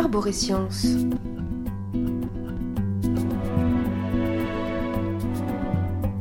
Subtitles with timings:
[0.00, 0.86] Arborescience.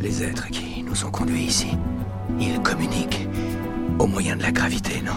[0.01, 1.77] Les êtres qui nous ont conduits ici,
[2.41, 3.29] ils communiquent
[3.97, 5.13] au moyen de la gravité, non?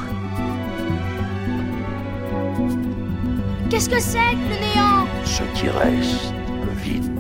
[3.68, 5.06] Qu'est-ce que c'est que le néant?
[5.24, 6.32] Ce qui reste,
[6.64, 7.10] le vide.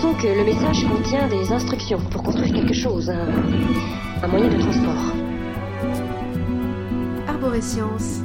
[0.00, 5.12] Donc le message contient des instructions pour construire quelque chose, un, un moyen de transport.
[7.26, 8.20] Arborescience.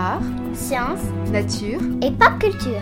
[0.00, 0.22] Art,
[0.54, 1.00] Science
[1.32, 2.80] nature, et pop culture.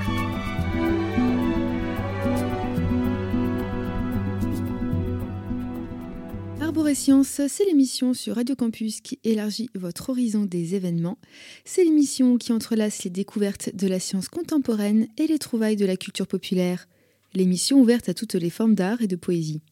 [6.60, 11.16] Arborescience, c'est l'émission sur Radio Campus qui élargit votre horizon des événements.
[11.64, 15.96] C'est l'émission qui entrelace les découvertes de la science contemporaine et les trouvailles de la
[15.96, 16.86] culture populaire.
[17.32, 19.62] L'émission ouverte à toutes les formes d'art et de poésie.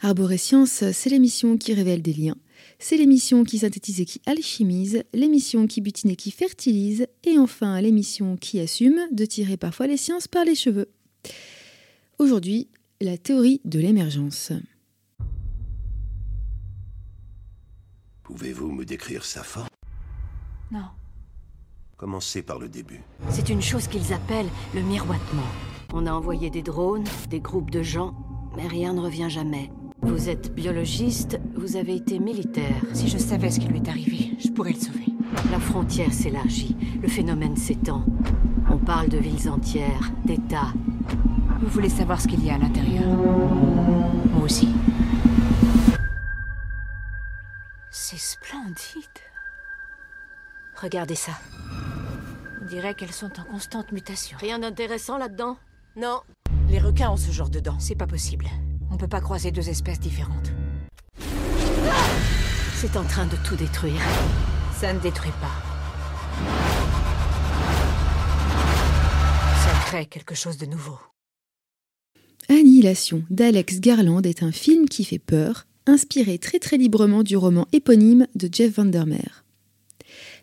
[0.00, 2.36] Arborescience, c'est l'émission qui révèle des liens.
[2.78, 7.80] C'est l'émission qui synthétise et qui alchimise, l'émission qui butine et qui fertilise, et enfin
[7.80, 10.90] l'émission qui assume de tirer parfois les sciences par les cheveux.
[12.18, 12.68] Aujourd'hui,
[13.00, 14.52] la théorie de l'émergence.
[18.22, 19.68] Pouvez-vous me décrire sa forme?
[20.70, 20.88] Non.
[21.96, 23.00] Commencez par le début.
[23.30, 25.46] C'est une chose qu'ils appellent le miroitement.
[25.94, 28.14] On a envoyé des drones, des groupes de gens,
[28.56, 29.70] mais rien ne revient jamais.
[30.02, 32.82] Vous êtes biologiste, vous avez été militaire.
[32.92, 35.06] Si je savais ce qui lui est arrivé, je pourrais le sauver.
[35.50, 38.04] La frontière s'élargit, le phénomène s'étend.
[38.70, 40.72] On parle de villes entières, d'États.
[41.60, 43.08] Vous voulez savoir ce qu'il y a à l'intérieur?
[43.08, 44.68] Moi aussi.
[47.90, 48.76] C'est splendide.
[50.80, 51.32] Regardez ça.
[52.62, 54.36] On dirait qu'elles sont en constante mutation.
[54.38, 55.56] Rien d'intéressant là-dedans?
[55.96, 56.20] Non.
[56.68, 57.78] Les requins ont ce genre de dents.
[57.78, 58.46] C'est pas possible.
[58.90, 60.52] On peut pas croiser deux espèces différentes.
[62.74, 64.00] C'est en train de tout détruire.
[64.78, 65.62] Ça ne détruit pas.
[69.64, 70.98] Ça crée quelque chose de nouveau.
[72.48, 77.66] Annihilation d'Alex Garland est un film qui fait peur, inspiré très très librement du roman
[77.72, 79.44] éponyme de Jeff Vandermeer.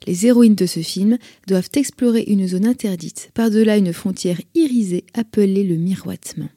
[0.05, 1.17] Les héroïnes de ce film
[1.47, 6.49] doivent explorer une zone interdite par-delà une frontière irisée appelée le miroitement.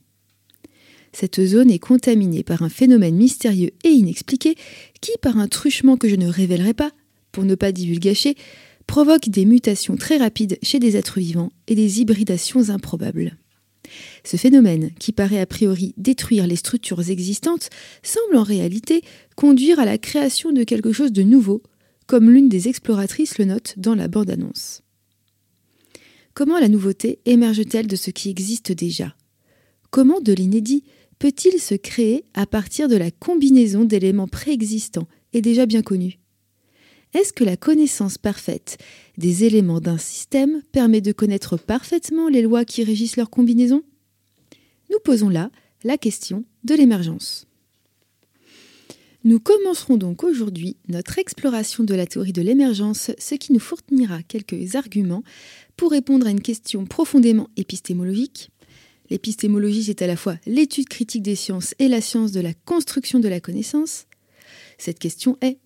[1.19, 4.54] Cette zone est contaminée par un phénomène mystérieux et inexpliqué
[5.00, 6.93] qui, par un truchement que je ne révélerai pas,
[7.32, 8.34] pour ne pas divulgacher,
[8.87, 13.38] provoque des mutations très rapides chez des êtres vivants et des hybridations improbables.
[14.25, 17.71] Ce phénomène, qui paraît a priori détruire les structures existantes,
[18.03, 19.00] semble en réalité
[19.37, 21.62] conduire à la création de quelque chose de nouveau,
[22.06, 24.83] comme l'une des exploratrices le note dans la bande-annonce.
[26.34, 29.16] Comment la nouveauté émerge-t-elle de ce qui existe déjà?
[29.91, 30.84] Comment de l'inédit
[31.19, 36.19] peut-il se créer à partir de la combinaison d'éléments préexistants et déjà bien connus?
[37.15, 38.78] Est-ce que la connaissance parfaite
[39.16, 43.82] des éléments d'un système permet de connaître parfaitement les lois qui régissent leur combinaison?
[44.91, 45.50] Nous posons là
[45.84, 47.47] la question de l'émergence.
[49.25, 54.22] Nous commencerons donc aujourd'hui notre exploration de la théorie de l'émergence, ce qui nous fournira
[54.22, 55.25] quelques arguments
[55.77, 58.50] pour répondre à une question profondément épistémologique.
[59.11, 63.21] L'épistémologie, c'est à la fois l'étude critique des sciences et la science de la construction
[63.21, 64.06] de la connaissance.
[64.78, 65.59] Cette question est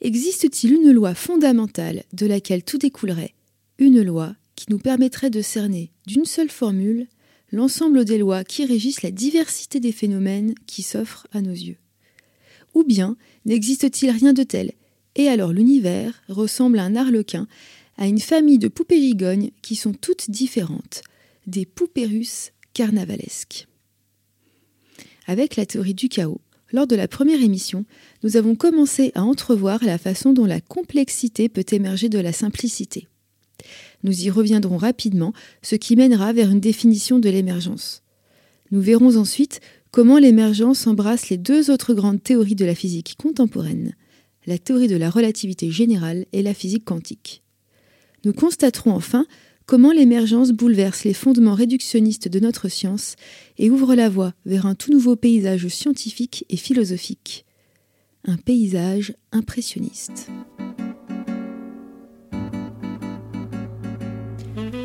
[0.00, 3.34] Existe-t-il une loi fondamentale de laquelle tout découlerait?
[3.78, 7.08] Une loi qui nous permettrait de cerner d'une seule formule
[7.50, 11.78] l'ensemble des lois qui régissent la diversité des phénomènes qui s'offrent à nos yeux.
[12.74, 14.72] Ou bien n'existe-t-il rien de tel?
[15.16, 17.46] Et alors l'univers ressemble à un arlequin,
[17.96, 21.02] à une famille de poupées gigognes qui sont toutes différentes,
[21.46, 23.66] des poupées russes carnavalesques.
[25.26, 26.40] Avec la théorie du chaos,
[26.72, 27.84] lors de la première émission,
[28.22, 33.06] nous avons commencé à entrevoir la façon dont la complexité peut émerger de la simplicité.
[34.02, 38.02] Nous y reviendrons rapidement, ce qui mènera vers une définition de l'émergence.
[38.70, 39.60] Nous verrons ensuite
[39.92, 43.94] comment l'émergence embrasse les deux autres grandes théories de la physique contemporaine,
[44.46, 47.42] la théorie de la relativité générale et la physique quantique.
[48.24, 49.26] Nous constaterons enfin
[49.66, 53.16] comment l'émergence bouleverse les fondements réductionnistes de notre science
[53.58, 57.44] et ouvre la voie vers un tout nouveau paysage scientifique et philosophique.
[58.26, 60.28] Un paysage impressionniste.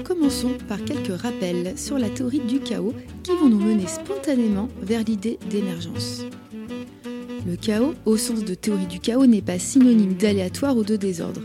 [0.04, 2.94] Commençons par quelques rappels sur la théorie du chaos
[3.24, 6.24] qui vont nous mener spontanément vers l'idée d'émergence.
[7.48, 11.42] Le chaos, au sens de théorie du chaos, n'est pas synonyme d'aléatoire ou de désordre.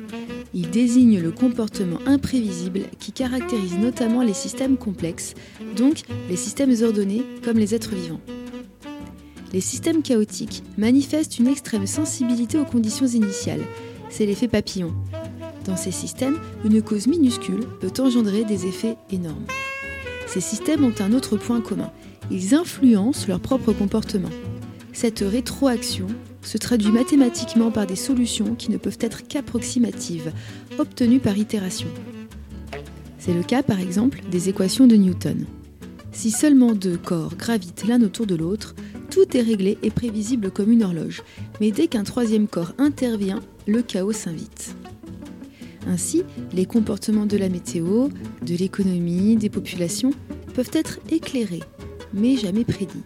[0.57, 5.35] Il désigne le comportement imprévisible qui caractérise notamment les systèmes complexes,
[5.77, 8.21] donc les systèmes ordonnés comme les êtres vivants.
[9.53, 13.65] Les systèmes chaotiques manifestent une extrême sensibilité aux conditions initiales.
[14.11, 14.95] C'est l'effet papillon.
[15.65, 19.47] Dans ces systèmes, une cause minuscule peut engendrer des effets énormes.
[20.29, 21.91] Ces systèmes ont un autre point commun.
[22.31, 24.31] Ils influencent leur propre comportement.
[24.95, 26.07] Cette rétroaction
[26.41, 30.33] se traduit mathématiquement par des solutions qui ne peuvent être qu'approximatives,
[30.79, 31.89] obtenues par itération.
[33.19, 35.47] C'est le cas par exemple des équations de Newton.
[36.13, 38.77] Si seulement deux corps gravitent l'un autour de l'autre,
[39.11, 41.23] tout est réglé et prévisible comme une horloge.
[41.61, 44.77] Mais dès qu'un troisième corps intervient, le chaos s'invite.
[45.89, 48.09] Ainsi, les comportements de la météo,
[48.43, 50.13] de l'économie, des populations
[50.55, 51.65] peuvent être éclairés,
[52.15, 53.03] mais jamais prédits.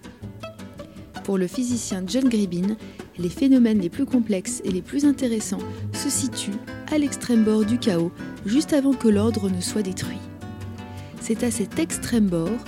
[1.29, 2.75] Pour le physicien John Gribin,
[3.19, 5.59] les phénomènes les plus complexes et les plus intéressants
[5.93, 6.57] se situent
[6.91, 8.11] à l'extrême bord du chaos,
[8.47, 10.23] juste avant que l'ordre ne soit détruit.
[11.21, 12.59] C'est à cet extrême bord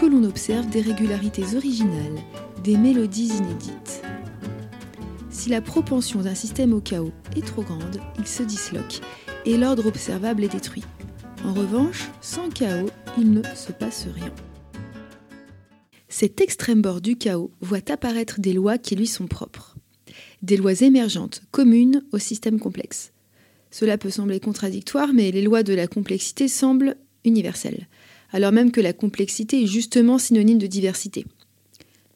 [0.00, 2.18] que l'on observe des régularités originales,
[2.64, 4.02] des mélodies inédites.
[5.30, 8.98] Si la propension d'un système au chaos est trop grande, il se disloque
[9.46, 10.82] et l'ordre observable est détruit.
[11.44, 14.32] En revanche, sans chaos, il ne se passe rien.
[16.08, 19.76] Cet extrême bord du chaos voit apparaître des lois qui lui sont propres.
[20.42, 23.12] Des lois émergentes, communes au système complexe.
[23.70, 27.88] Cela peut sembler contradictoire, mais les lois de la complexité semblent universelles,
[28.30, 31.26] alors même que la complexité est justement synonyme de diversité.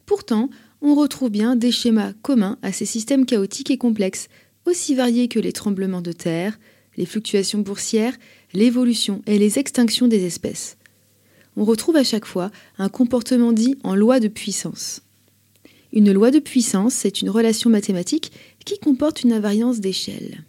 [0.07, 0.49] Pourtant,
[0.81, 4.27] on retrouve bien des schémas communs à ces systèmes chaotiques et complexes,
[4.65, 6.59] aussi variés que les tremblements de terre,
[6.97, 8.17] les fluctuations boursières,
[8.53, 10.77] l'évolution et les extinctions des espèces.
[11.55, 15.01] On retrouve à chaque fois un comportement dit en loi de puissance.
[15.91, 18.31] Une loi de puissance, c'est une relation mathématique
[18.65, 20.43] qui comporte une invariance d'échelle.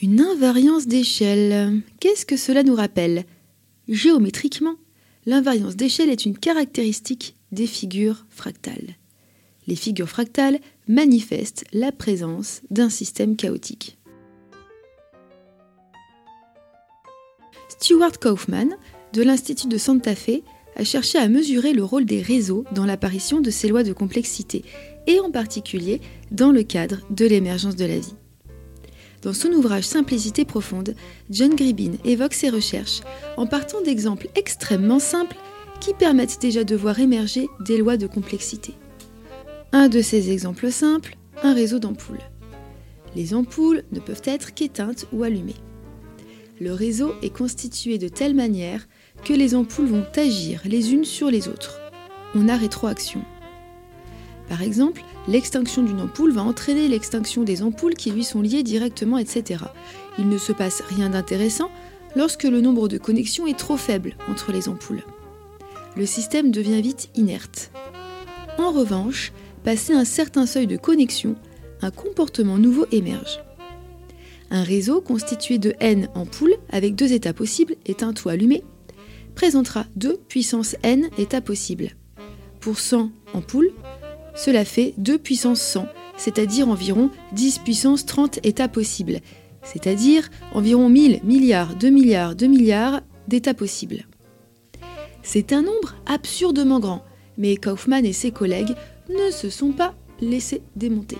[0.00, 3.24] Une invariance d'échelle, qu'est-ce que cela nous rappelle?
[3.88, 4.76] Géométriquement,
[5.26, 8.96] l'invariance d'échelle est une caractéristique des figures fractales.
[9.66, 13.98] Les figures fractales manifestent la présence d'un système chaotique.
[17.68, 18.70] Stuart Kaufman,
[19.18, 20.44] de l'Institut de Santa Fe,
[20.76, 24.64] a cherché à mesurer le rôle des réseaux dans l'apparition de ces lois de complexité,
[25.08, 26.00] et en particulier
[26.30, 28.14] dans le cadre de l'émergence de la vie.
[29.22, 30.94] Dans son ouvrage Simplicité profonde,
[31.30, 33.00] John Gribin évoque ses recherches
[33.36, 35.36] en partant d'exemples extrêmement simples
[35.80, 38.74] qui permettent déjà de voir émerger des lois de complexité.
[39.72, 42.22] Un de ces exemples simples, un réseau d'ampoules.
[43.16, 45.56] Les ampoules ne peuvent être qu'éteintes ou allumées.
[46.60, 48.86] Le réseau est constitué de telle manière
[49.24, 51.80] que les ampoules vont agir les unes sur les autres.
[52.34, 53.22] On a rétroaction.
[54.48, 59.18] Par exemple, l'extinction d'une ampoule va entraîner l'extinction des ampoules qui lui sont liées directement,
[59.18, 59.64] etc.
[60.18, 61.70] Il ne se passe rien d'intéressant
[62.16, 65.02] lorsque le nombre de connexions est trop faible entre les ampoules.
[65.96, 67.70] Le système devient vite inerte.
[68.58, 69.32] En revanche,
[69.64, 71.36] passé un certain seuil de connexion,
[71.82, 73.40] un comportement nouveau émerge.
[74.50, 78.64] Un réseau constitué de n ampoules avec deux états possibles, éteintes ou allumées,
[79.38, 81.90] présentera 2 puissance n états possibles.
[82.58, 83.70] Pour 100 ampoules,
[84.34, 85.86] cela fait 2 puissance 100,
[86.16, 89.20] c'est-à-dire environ 10 puissance 30 états possibles,
[89.62, 94.08] c'est-à-dire environ 1000 milliards, 2 milliards, 2 milliards d'états possibles.
[95.22, 97.04] C'est un nombre absurdement grand,
[97.36, 98.74] mais Kaufmann et ses collègues
[99.08, 101.18] ne se sont pas laissés démonter.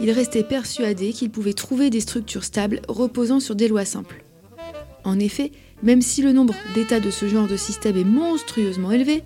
[0.00, 4.24] Ils restaient persuadés qu'ils pouvaient trouver des structures stables reposant sur des lois simples.
[5.04, 5.52] En effet,
[5.82, 9.22] même si le nombre d'états de ce genre de système est monstrueusement élevé,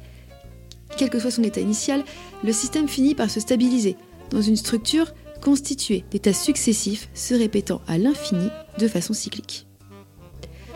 [0.96, 2.04] quel que soit son état initial,
[2.44, 3.96] le système finit par se stabiliser
[4.30, 9.66] dans une structure constituée d'états successifs se répétant à l'infini de façon cyclique.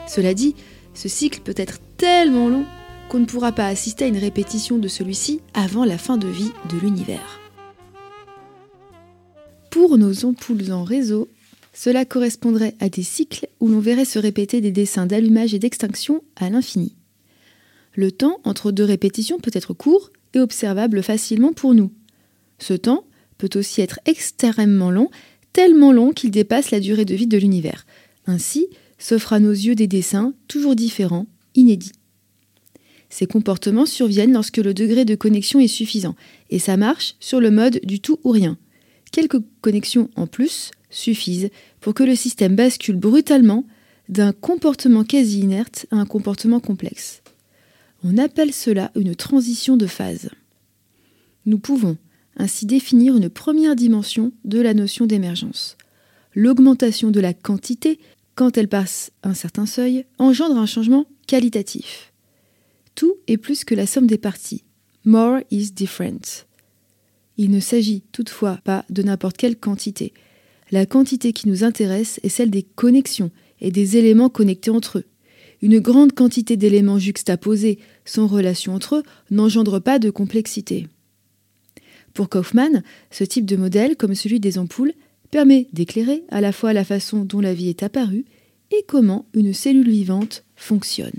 [0.07, 0.54] Cela dit,
[0.95, 2.64] ce cycle peut être tellement long
[3.09, 6.52] qu'on ne pourra pas assister à une répétition de celui-ci avant la fin de vie
[6.71, 7.40] de l'univers.
[9.71, 11.28] Pour nos ampoules en réseau,
[11.75, 16.23] cela correspondrait à des cycles où l'on verrait se répéter des dessins d'allumage et d'extinction
[16.37, 16.95] à l'infini.
[17.95, 21.93] Le temps entre deux répétitions peut être court et observable facilement pour nous.
[22.59, 23.04] Ce temps
[23.38, 25.11] peut aussi être extrêmement long,
[25.52, 27.87] tellement long qu'il dépasse la durée de vie de l'univers.
[28.26, 31.26] Ainsi s'offrent à nos yeux des dessins toujours différents,
[31.57, 31.93] inédits.
[33.11, 36.16] Ces comportements surviennent lorsque le degré de connexion est suffisant,
[36.50, 38.59] et ça marche sur le mode du tout ou rien.
[39.12, 43.64] Quelques connexions en plus suffisent pour que le système bascule brutalement
[44.08, 47.22] d'un comportement quasi inerte à un comportement complexe.
[48.02, 50.30] On appelle cela une transition de phase.
[51.46, 51.96] Nous pouvons
[52.36, 55.76] ainsi définir une première dimension de la notion d'émergence.
[56.34, 57.98] L'augmentation de la quantité,
[58.34, 62.12] quand elle passe un certain seuil, engendre un changement qualitatif.
[62.94, 64.64] Tout est plus que la somme des parties.
[65.04, 66.44] More is different.
[67.36, 70.12] Il ne s'agit toutefois pas de n'importe quelle quantité.
[70.71, 73.30] La quantité qui nous intéresse est celle des connexions
[73.61, 75.04] et des éléments connectés entre eux.
[75.62, 80.87] Une grande quantité d'éléments juxtaposés, sans relation entre eux, n'engendre pas de complexité.
[82.12, 84.92] Pour Kaufmann, ce type de modèle, comme celui des ampoules,
[85.30, 88.25] permet d'éclairer à la fois la façon dont la vie est apparue
[88.71, 91.11] et comment une cellule vivante fonctionne.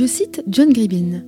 [0.00, 1.22] Je cite John Gribbin.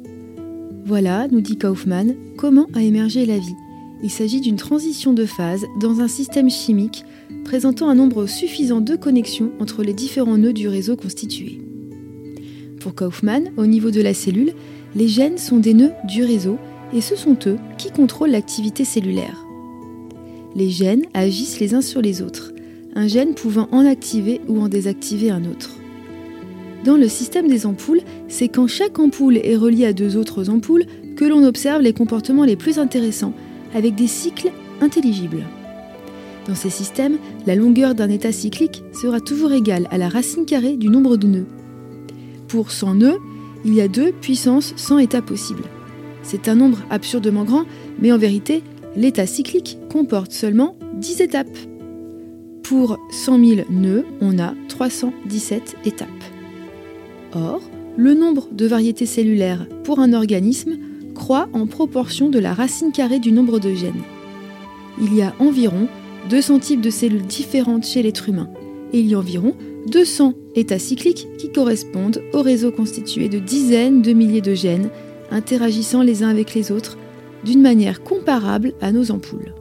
[0.87, 3.55] Voilà, nous dit Kaufmann, comment a émergé la vie.
[4.02, 7.05] Il s'agit d'une transition de phase dans un système chimique
[7.45, 11.61] présentant un nombre suffisant de connexions entre les différents nœuds du réseau constitué.
[12.81, 14.55] Pour Kaufmann, au niveau de la cellule,
[14.97, 16.57] les gènes sont des nœuds du réseau
[16.95, 19.45] et ce sont eux qui contrôlent l'activité cellulaire.
[20.57, 22.55] Les gènes agissent les uns sur les autres,
[22.95, 25.76] un gène pouvant en activer ou en désactiver un autre.
[26.85, 30.87] Dans le système des ampoules, c'est quand chaque ampoule est reliée à deux autres ampoules
[31.17, 33.35] que l'on observe les comportements les plus intéressants,
[33.75, 35.45] avec des cycles intelligibles.
[36.49, 40.77] Dans ces systèmes, la longueur d'un état cyclique sera toujours égale à la racine carrée
[40.77, 41.47] du nombre de nœuds.
[42.49, 43.19] Pour 100 nœuds,
[43.65, 45.65] il y a 2 puissance 100 états possibles.
[46.25, 47.65] C'est un nombre absurdement grand,
[48.01, 48.62] mais en vérité,
[48.97, 51.59] l'état cyclique comporte seulement 10 étapes.
[52.65, 56.22] Pour 100 000 nœuds, on a 317 étapes.
[57.35, 57.61] Or,
[57.97, 60.77] le nombre de variétés cellulaires pour un organisme
[61.15, 64.03] croît en proportion de la racine carrée du nombre de gènes.
[65.01, 65.89] Il y a environ
[66.31, 68.49] 200 types de cellules différentes chez l'être humain
[68.93, 69.55] et il y a environ
[69.91, 74.91] 200 états cycliques qui correspondent au réseau constitué de dizaines de milliers de gènes
[75.31, 76.99] interagissant les uns avec les autres
[77.45, 79.55] d'une manière comparable à nos ampoules.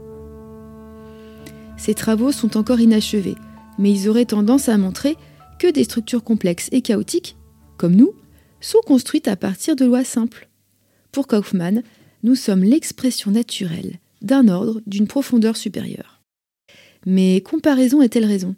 [1.78, 3.36] Ces travaux sont encore inachevés,
[3.80, 5.16] mais ils auraient tendance à montrer
[5.58, 7.38] que des structures complexes et chaotiques
[7.82, 8.14] comme nous,
[8.60, 10.48] sont construites à partir de lois simples.
[11.12, 11.82] Pour Kaufmann,
[12.22, 16.22] nous sommes l'expression naturelle d'un ordre d'une profondeur supérieure.
[17.08, 18.54] Mais comparaison est-elle raison?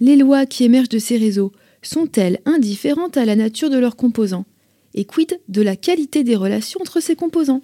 [0.00, 1.52] Les lois qui émergent de ces réseaux
[1.82, 4.46] sont-elles indifférentes à la nature de leurs composants
[4.94, 7.60] Et quid de la qualité des relations entre ces composants?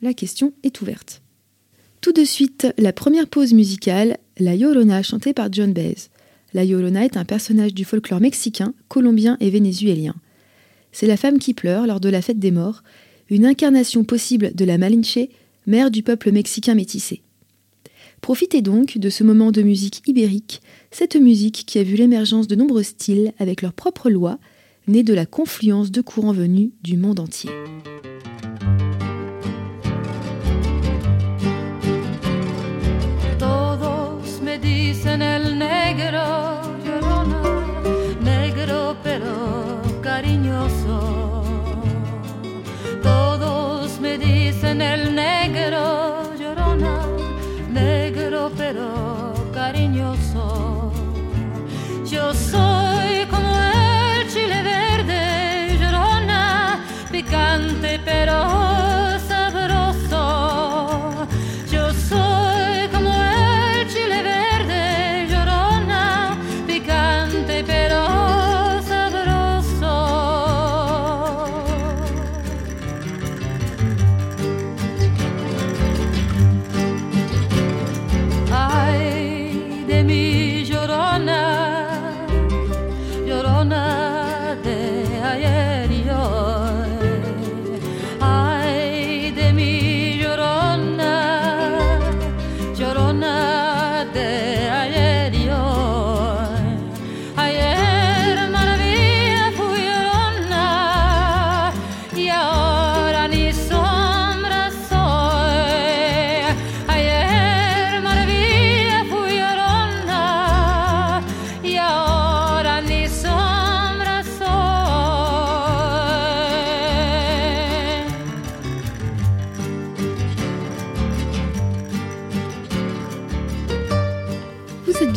[0.00, 1.20] La question est ouverte.
[2.00, 6.08] Tout de suite, la première pause musicale, La Llorona chantée par John Baez.
[6.54, 10.14] La Llorona est un personnage du folklore mexicain, colombien et vénézuélien
[10.92, 12.82] c'est la femme qui pleure lors de la fête des morts,
[13.28, 15.28] une incarnation possible de la Malinche,
[15.66, 17.22] mère du peuple mexicain métissé.
[18.20, 22.56] Profitez donc de ce moment de musique ibérique, cette musique qui a vu l'émergence de
[22.56, 24.38] nombreux styles avec leurs propres lois,
[24.88, 27.50] nés de la confluence de courants venus du monde entier.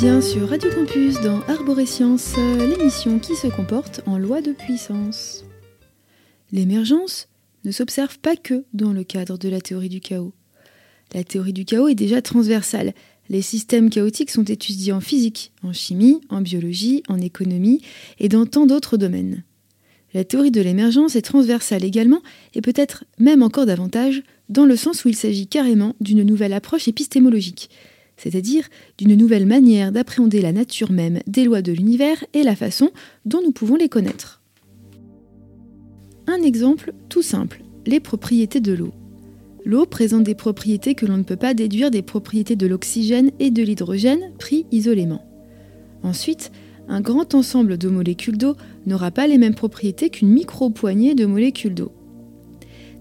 [0.04, 5.46] Bien sur Radio Campus dans Arborescience, l'émission qui se comporte en loi de puissance.
[6.52, 7.30] L'émergence
[7.64, 10.34] ne s'observe pas que dans le cadre de la théorie du chaos.
[11.14, 12.94] La théorie du chaos est déjà transversale.
[13.30, 17.82] Les systèmes chaotiques sont étudiés en physique, en chimie, en biologie, en économie
[18.20, 19.46] et dans tant d'autres domaines.
[20.14, 22.22] La théorie de l'émergence est transversale également,
[22.54, 26.90] et peut-être même encore davantage, dans le sens où il s'agit carrément d'une nouvelle approche
[26.90, 27.70] épistémologique,
[28.18, 28.68] c'est-à-dire
[28.98, 32.92] d'une nouvelle manière d'appréhender la nature même des lois de l'univers et la façon
[33.26, 34.42] dont nous pouvons les connaître.
[36.28, 38.94] Un exemple tout simple, les propriétés de l'eau.
[39.66, 43.50] L'eau présente des propriétés que l'on ne peut pas déduire des propriétés de l'oxygène et
[43.50, 45.26] de l'hydrogène pris isolément.
[46.04, 46.52] Ensuite,
[46.90, 48.56] un grand ensemble de molécules d'eau
[48.86, 51.92] n'aura pas les mêmes propriétés qu'une micro-poignée de molécules d'eau.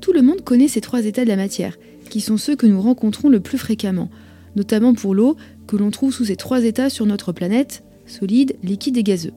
[0.00, 1.78] Tout le monde connaît ces trois états de la matière,
[2.10, 4.10] qui sont ceux que nous rencontrons le plus fréquemment,
[4.56, 8.96] notamment pour l'eau, que l'on trouve sous ces trois états sur notre planète, solide, liquide
[8.96, 9.32] et gazeux.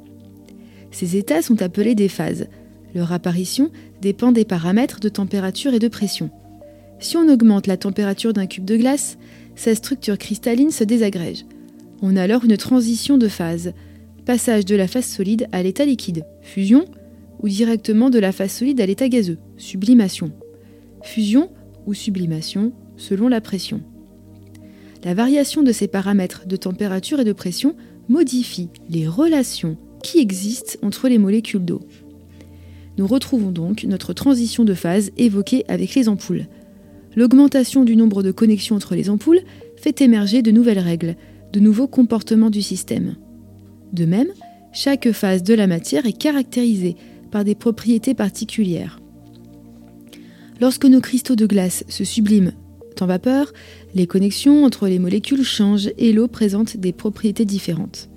[0.91, 2.47] Ces états sont appelés des phases.
[2.93, 6.29] Leur apparition dépend des paramètres de température et de pression.
[6.99, 9.17] Si on augmente la température d'un cube de glace,
[9.55, 11.45] sa structure cristalline se désagrège.
[12.01, 13.73] On a alors une transition de phase,
[14.25, 16.85] passage de la phase solide à l'état liquide, fusion,
[17.41, 20.31] ou directement de la phase solide à l'état gazeux, sublimation.
[21.03, 21.49] Fusion
[21.85, 23.81] ou sublimation selon la pression.
[25.05, 27.75] La variation de ces paramètres de température et de pression
[28.09, 31.81] modifie les relations qui existent entre les molécules d'eau.
[32.97, 36.47] Nous retrouvons donc notre transition de phase évoquée avec les ampoules.
[37.15, 39.41] L'augmentation du nombre de connexions entre les ampoules
[39.75, 41.15] fait émerger de nouvelles règles,
[41.53, 43.15] de nouveaux comportements du système.
[43.93, 44.29] De même,
[44.73, 46.95] chaque phase de la matière est caractérisée
[47.29, 48.99] par des propriétés particulières.
[50.59, 52.53] Lorsque nos cristaux de glace se subliment
[53.01, 53.53] en vapeur,
[53.93, 58.09] les connexions entre les molécules changent et l'eau présente des propriétés différentes.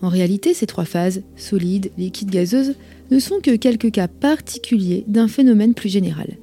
[0.00, 2.74] En réalité, ces trois phases, solide, liquide, gazeuse,
[3.10, 6.36] ne sont que quelques cas particuliers d'un phénomène plus général.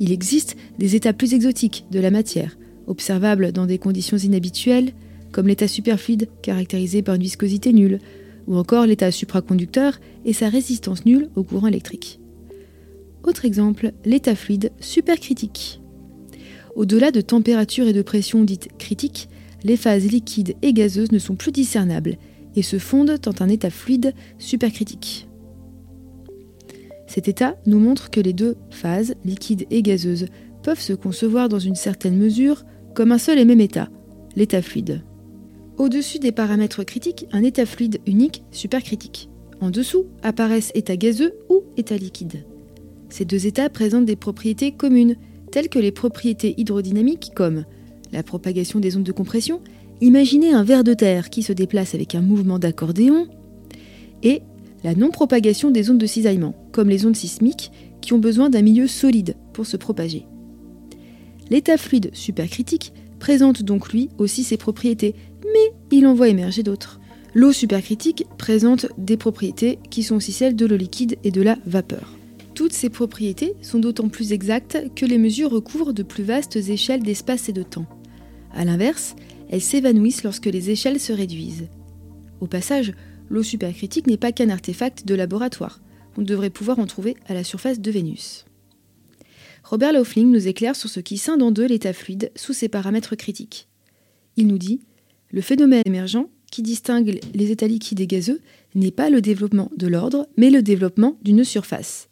[0.00, 4.92] Il existe des états plus exotiques de la matière, observables dans des conditions inhabituelles,
[5.32, 7.98] comme l'état superfluide caractérisé par une viscosité nulle,
[8.46, 12.20] ou encore l'état supraconducteur et sa résistance nulle au courant électrique.
[13.24, 15.80] Autre exemple, l'état fluide supercritique.
[16.74, 19.28] Au-delà de température et de pression dites critiques,
[19.62, 22.16] les phases liquides et gazeuses ne sont plus discernables
[22.56, 25.28] et se fondent en un état fluide supercritique.
[27.06, 30.26] Cet état nous montre que les deux phases, liquides et gazeuses,
[30.62, 33.88] peuvent se concevoir dans une certaine mesure comme un seul et même état,
[34.34, 35.02] l'état fluide.
[35.76, 39.28] Au-dessus des paramètres critiques, un état fluide unique supercritique.
[39.60, 42.44] En dessous apparaissent état gazeux ou état liquide.
[43.08, 45.16] Ces deux états présentent des propriétés communes,
[45.54, 47.64] telles que les propriétés hydrodynamiques comme
[48.10, 49.60] la propagation des ondes de compression,
[50.00, 53.28] imaginez un ver de terre qui se déplace avec un mouvement d'accordéon,
[54.24, 54.42] et
[54.82, 58.88] la non-propagation des ondes de cisaillement, comme les ondes sismiques qui ont besoin d'un milieu
[58.88, 60.26] solide pour se propager.
[61.50, 65.14] L'état fluide supercritique présente donc lui aussi ses propriétés,
[65.44, 66.98] mais il en voit émerger d'autres.
[67.32, 71.58] L'eau supercritique présente des propriétés qui sont aussi celles de l'eau liquide et de la
[71.64, 72.12] vapeur.
[72.54, 77.02] Toutes ces propriétés sont d'autant plus exactes que les mesures recouvrent de plus vastes échelles
[77.02, 77.86] d'espace et de temps.
[78.52, 79.16] A l'inverse,
[79.50, 81.66] elles s'évanouissent lorsque les échelles se réduisent.
[82.40, 82.92] Au passage,
[83.28, 85.80] l'eau supercritique n'est pas qu'un artefact de laboratoire.
[86.16, 88.44] On devrait pouvoir en trouver à la surface de Vénus.
[89.64, 93.16] Robert Laufling nous éclaire sur ce qui scinde en deux l'état fluide sous ses paramètres
[93.16, 93.68] critiques.
[94.36, 94.80] Il nous dit
[95.30, 98.40] le phénomène émergent qui distingue les états liquides et gazeux
[98.76, 102.08] n'est pas le développement de l'ordre, mais le développement d'une surface.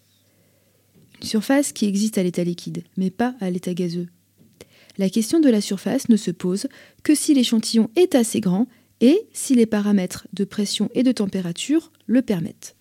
[1.22, 4.08] Une surface qui existe à l'état liquide, mais pas à l'état gazeux.
[4.98, 6.66] La question de la surface ne se pose
[7.04, 8.66] que si l'échantillon est assez grand
[9.00, 12.74] et si les paramètres de pression et de température le permettent.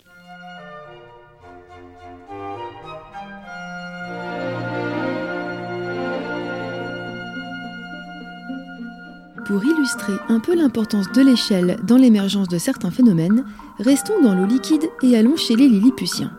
[9.46, 13.46] Pour illustrer un peu l'importance de l'échelle dans l'émergence de certains phénomènes,
[13.80, 16.36] restons dans l'eau liquide et allons chez les Lilliputiens.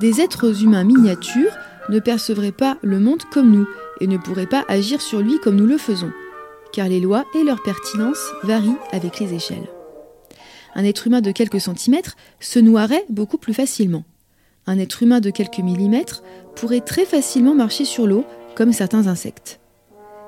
[0.00, 1.52] Des êtres humains miniatures
[1.88, 3.68] ne percevraient pas le monde comme nous
[4.00, 6.10] et ne pourraient pas agir sur lui comme nous le faisons,
[6.72, 9.68] car les lois et leur pertinence varient avec les échelles.
[10.74, 14.04] Un être humain de quelques centimètres se noierait beaucoup plus facilement.
[14.66, 16.22] Un être humain de quelques millimètres
[16.54, 19.60] pourrait très facilement marcher sur l'eau comme certains insectes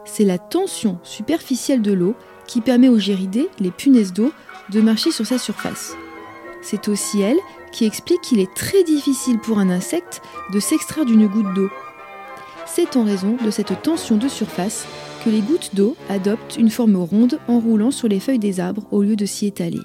[0.05, 2.15] c'est la tension superficielle de l'eau
[2.47, 4.33] qui permet aux géridés, les punaises d'eau,
[4.71, 5.97] de marcher sur sa surface.
[6.61, 7.39] C'est aussi elle
[7.73, 11.71] qui explique qu'il est très difficile pour un insecte de s'extraire d'une goutte d'eau.
[12.67, 14.87] C'est en raison de cette tension de surface
[15.25, 18.87] que les gouttes d'eau adoptent une forme ronde en roulant sur les feuilles des arbres
[18.91, 19.81] au lieu de s'y étaler.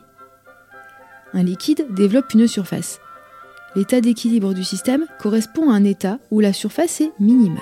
[1.34, 3.00] Un liquide développe une surface.
[3.76, 7.62] L'état d'équilibre du système correspond à un état où la surface est minimale.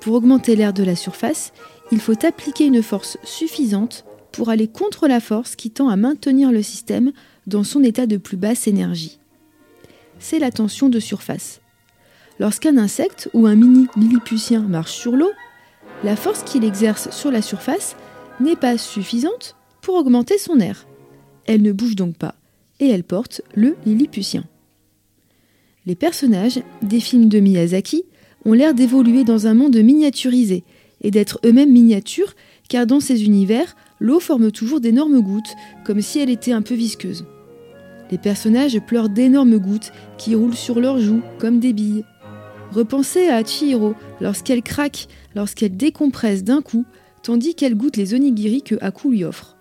[0.00, 1.52] Pour augmenter l'air de la surface,
[1.92, 6.52] il faut appliquer une force suffisante pour aller contre la force qui tend à maintenir
[6.52, 7.12] le système
[7.46, 9.18] dans son état de plus basse énergie.
[10.18, 11.60] C'est la tension de surface.
[12.38, 15.30] Lorsqu'un insecte ou un mini lilliputien marche sur l'eau,
[16.04, 17.96] la force qu'il exerce sur la surface
[18.40, 20.86] n'est pas suffisante pour augmenter son air.
[21.46, 22.34] Elle ne bouge donc pas
[22.80, 24.44] et elle porte le lilliputien.
[25.86, 28.04] Les personnages des films de Miyazaki
[28.44, 30.64] ont l'air d'évoluer dans un monde miniaturisé
[31.02, 32.34] et d'être eux-mêmes miniatures
[32.68, 36.74] car dans ces univers, l'eau forme toujours d'énormes gouttes, comme si elle était un peu
[36.74, 37.24] visqueuse.
[38.10, 42.04] Les personnages pleurent d'énormes gouttes qui roulent sur leurs joues comme des billes.
[42.72, 46.84] Repensez à Chihiro lorsqu'elle craque, lorsqu'elle décompresse d'un coup,
[47.22, 49.56] tandis qu'elle goûte les onigiri que Haku lui offre.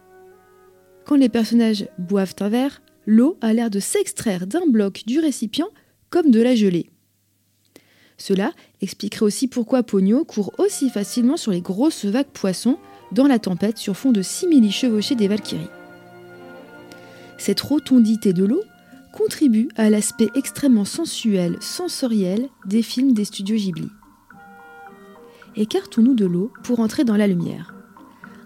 [1.05, 5.69] Quand les personnages boivent un verre, l'eau a l'air de s'extraire d'un bloc du récipient
[6.09, 6.89] comme de la gelée.
[8.17, 12.77] Cela expliquerait aussi pourquoi Pogno court aussi facilement sur les grosses vagues poissons
[13.11, 15.69] dans la tempête sur fond de simili chevauchés des Valkyries.
[17.37, 18.61] Cette rotondité de l'eau
[19.13, 23.89] contribue à l'aspect extrêmement sensuel, sensoriel des films des studios Ghibli.
[25.55, 27.73] Écartons-nous de l'eau pour entrer dans la lumière.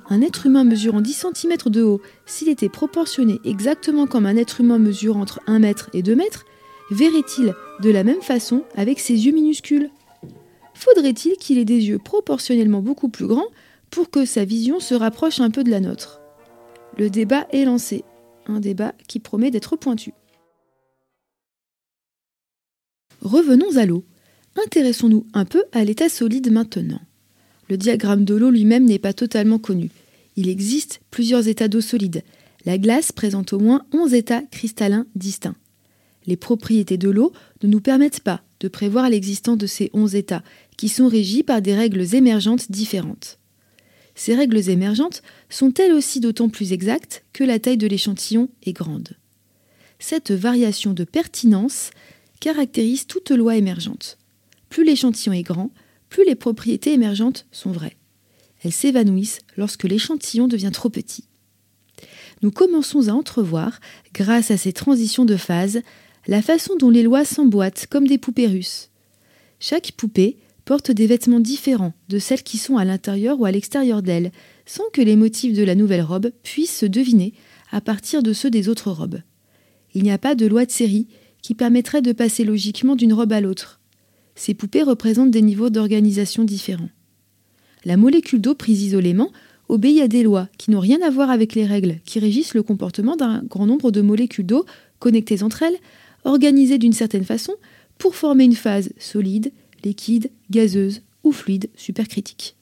[0.10, 4.62] Un être humain mesurant 10 cm de haut, s'il était proportionné exactement comme un être
[4.62, 6.46] humain mesure entre 1 mètre et 2 mètres,
[6.92, 9.90] verrait-il de la même façon avec ses yeux minuscules?
[10.74, 13.48] Faudrait-il qu'il ait des yeux proportionnellement beaucoup plus grands
[13.94, 16.20] pour que sa vision se rapproche un peu de la nôtre
[16.98, 18.04] Le débat est lancé,
[18.48, 20.14] un débat qui promet d'être pointu.
[23.22, 24.04] Revenons à l'eau.
[24.66, 27.02] Intéressons-nous un peu à l'état solide maintenant.
[27.70, 29.92] Le diagramme de l'eau lui-même n'est pas totalement connu.
[30.38, 32.24] Il existe plusieurs états d'eau solide.
[32.66, 35.56] La glace présente au moins 11 états cristallins distincts.
[36.26, 40.44] Les propriétés de l'eau ne nous permettent pas de prévoir l'existence de ces 11 états,
[40.78, 43.38] qui sont régis par des règles émergentes différentes.
[44.16, 48.74] Ces règles émergentes sont elles aussi d'autant plus exactes que la taille de l'échantillon est
[48.74, 49.18] grande.
[50.00, 51.92] Cette variation de pertinence
[52.40, 54.18] caractérise toute loi émergente.
[54.70, 55.72] Plus l'échantillon est grand,
[56.10, 57.96] plus les propriétés émergentes sont vraies.
[58.64, 61.26] Elles s'évanouissent lorsque l'échantillon devient trop petit.
[62.42, 63.80] Nous commençons à entrevoir,
[64.14, 65.82] grâce à ces transitions de phase,
[66.28, 68.90] la façon dont les lois s'emboîtent comme des poupées russes.
[69.60, 74.02] Chaque poupée porte des vêtements différents de celles qui sont à l'intérieur ou à l'extérieur
[74.02, 74.32] d'elle,
[74.66, 77.34] sans que les motifs de la nouvelle robe puissent se deviner
[77.72, 79.22] à partir de ceux des autres robes.
[79.94, 81.08] Il n'y a pas de loi de série
[81.42, 83.82] qui permettrait de passer logiquement d'une robe à l'autre.
[84.36, 86.90] Ces poupées représentent des niveaux d'organisation différents.
[87.86, 89.32] La molécule d'eau prise isolément
[89.70, 92.64] obéit à des lois qui n'ont rien à voir avec les règles qui régissent le
[92.64, 94.66] comportement d'un grand nombre de molécules d'eau
[95.00, 95.78] connectées entre elles,
[96.24, 97.54] organisées d'une certaine façon
[97.98, 99.52] pour former une phase solide,
[99.84, 102.56] liquide, gazeuse ou fluide supercritique.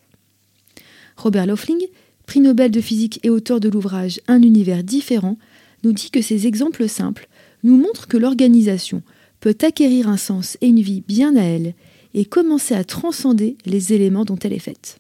[1.18, 1.78] Robert Laughlin,
[2.26, 5.38] prix Nobel de physique et auteur de l'ouvrage Un univers différent,
[5.84, 7.28] nous dit que ces exemples simples
[7.64, 9.04] nous montrent que l'organisation
[9.40, 11.74] peut acquérir un sens et une vie bien à elle
[12.14, 15.00] et commencer à transcender les éléments dont elle est faite.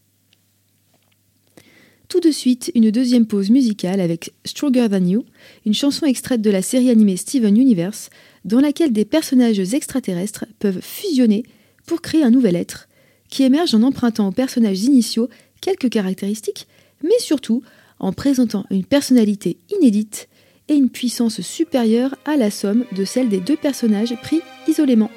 [2.07, 5.23] Tout de suite, une deuxième pause musicale avec Stronger Than You,
[5.65, 8.09] une chanson extraite de la série animée Steven Universe,
[8.43, 11.43] dans laquelle des personnages extraterrestres peuvent fusionner
[11.85, 12.87] pour créer un nouvel être,
[13.29, 15.29] qui émerge en empruntant aux personnages initiaux
[15.61, 16.67] quelques caractéristiques,
[17.03, 17.63] mais surtout
[17.99, 20.27] en présentant une personnalité inédite
[20.67, 25.11] et une puissance supérieure à la somme de celle des deux personnages pris isolément.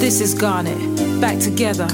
[0.00, 0.78] This is Garnet,
[1.20, 1.86] back together.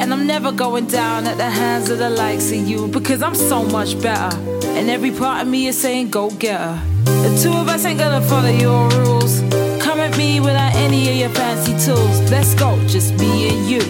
[0.00, 3.34] And I'm never going down at the hands of the likes of you because I'm
[3.34, 4.34] so much better.
[4.74, 6.91] And every part of me is saying, go get her.
[7.04, 9.40] The two of us ain't gonna follow your rules.
[9.82, 12.30] Come at me without any of your fancy tools.
[12.30, 13.80] Let's go, just me and you.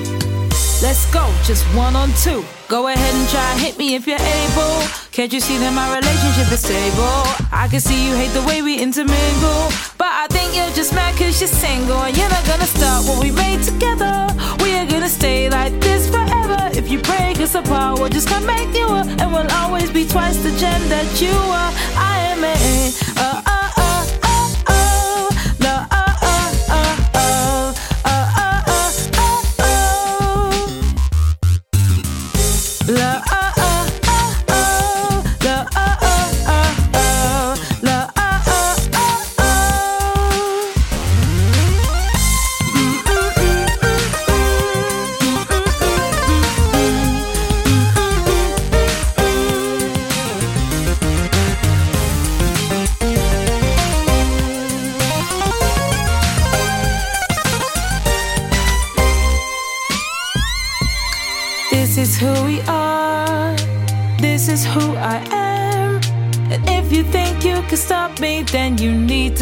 [0.82, 2.44] Let's go, just one on two.
[2.68, 4.82] Go ahead and try and hit me if you're able.
[5.12, 7.22] Can't you see that my relationship is stable?
[7.52, 9.68] I can see you hate the way we intermingle.
[9.98, 11.98] But I think you're just mad cause you're single.
[12.02, 14.26] And you're not gonna stop what we made together.
[14.64, 16.58] We are gonna stay like this forever.
[16.72, 19.06] If you break us apart, we'll just come back you up.
[19.20, 21.72] And we'll always be twice the gem that you are.
[21.94, 23.01] I am a.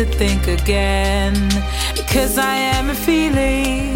[0.01, 1.35] to think again.
[2.09, 3.93] Cause I am a feeling,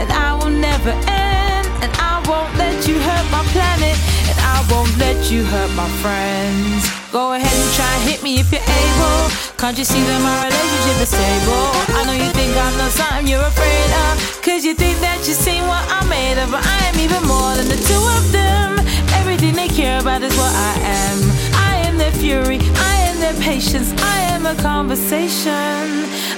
[0.00, 1.66] and I will never end.
[1.82, 3.94] And I won't let you hurt my planet,
[4.30, 6.90] and I won't let you hurt my friends.
[7.12, 9.30] Go ahead and try and hit me if you're able.
[9.54, 11.70] Can't you see that my relationship is stable?
[11.98, 14.42] I know you think I'm not something you're afraid of.
[14.42, 16.50] Cause you think that you've seen what I'm made of.
[16.50, 18.82] But I am even more than the two of them.
[19.22, 21.53] Everything they care about is what I am.
[21.94, 25.52] Am their fury, I am their patience, I am a conversation.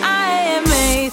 [0.02, 1.12] I am made.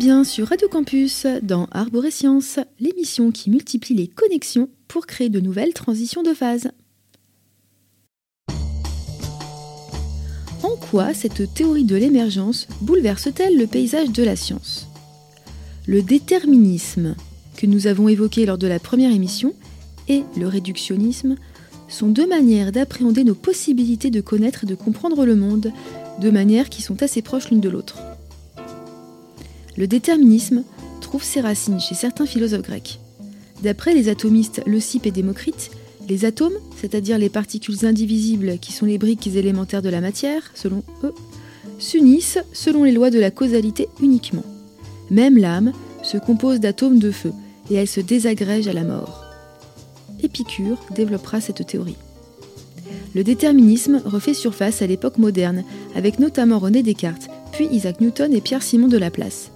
[0.00, 5.74] Bien sur Radio Campus dans Arborescience, l'émission qui multiplie les connexions pour créer de nouvelles
[5.74, 6.70] transitions de phase.
[10.62, 14.86] En quoi cette théorie de l'émergence bouleverse-t-elle le paysage de la science?
[15.86, 17.14] Le déterminisme,
[17.58, 19.52] que nous avons évoqué lors de la première émission,
[20.08, 21.36] et le réductionnisme
[21.88, 25.70] sont deux manières d'appréhender nos possibilités de connaître et de comprendre le monde,
[26.22, 27.98] deux manières qui sont assez proches l'une de l'autre.
[29.76, 30.62] Le déterminisme
[31.00, 33.00] trouve ses racines chez certains philosophes grecs.
[33.62, 35.70] D'après les atomistes Leucippe et Démocrite,
[36.08, 40.82] les atomes, c'est-à-dire les particules indivisibles qui sont les briques élémentaires de la matière, selon
[41.04, 41.14] eux,
[41.78, 44.44] s'unissent selon les lois de la causalité uniquement.
[45.10, 47.32] Même l'âme se compose d'atomes de feu
[47.70, 49.24] et elle se désagrège à la mort.
[50.22, 51.96] Épicure développera cette théorie.
[53.14, 58.40] Le déterminisme refait surface à l'époque moderne, avec notamment René Descartes, puis Isaac Newton et
[58.40, 59.50] Pierre-Simon de Laplace.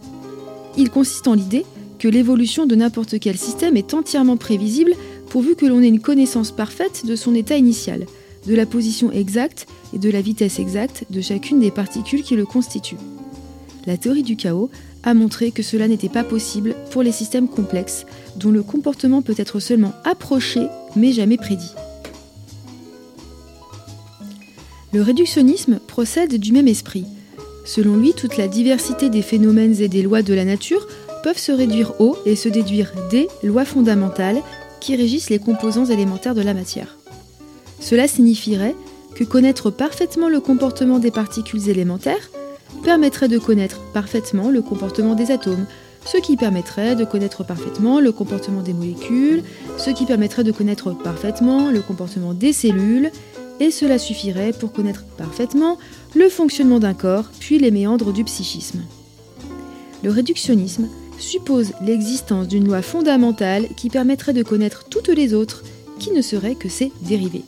[0.76, 1.64] Il consiste en l'idée
[1.98, 4.92] que l'évolution de n'importe quel système est entièrement prévisible
[5.30, 8.06] pourvu que l'on ait une connaissance parfaite de son état initial,
[8.46, 12.44] de la position exacte et de la vitesse exacte de chacune des particules qui le
[12.44, 12.98] constituent.
[13.86, 14.70] La théorie du chaos
[15.02, 18.06] a montré que cela n'était pas possible pour les systèmes complexes,
[18.36, 21.72] dont le comportement peut être seulement approché mais jamais prédit.
[24.92, 27.04] Le réductionnisme procède du même esprit.
[27.64, 30.86] Selon lui, toute la diversité des phénomènes et des lois de la nature
[31.22, 34.42] peuvent se réduire au et se déduire des lois fondamentales
[34.80, 36.98] qui régissent les composants élémentaires de la matière.
[37.80, 38.74] Cela signifierait
[39.14, 42.30] que connaître parfaitement le comportement des particules élémentaires
[42.82, 45.66] permettrait de connaître parfaitement le comportement des atomes,
[46.04, 49.42] ce qui permettrait de connaître parfaitement le comportement des molécules,
[49.78, 53.10] ce qui permettrait de connaître parfaitement le comportement des cellules,
[53.60, 55.78] et cela suffirait pour connaître parfaitement
[56.14, 58.82] le fonctionnement d'un corps, puis les méandres du psychisme.
[60.02, 60.88] Le réductionnisme
[61.18, 65.62] suppose l'existence d'une loi fondamentale qui permettrait de connaître toutes les autres,
[65.98, 67.44] qui ne seraient que ses dérivés.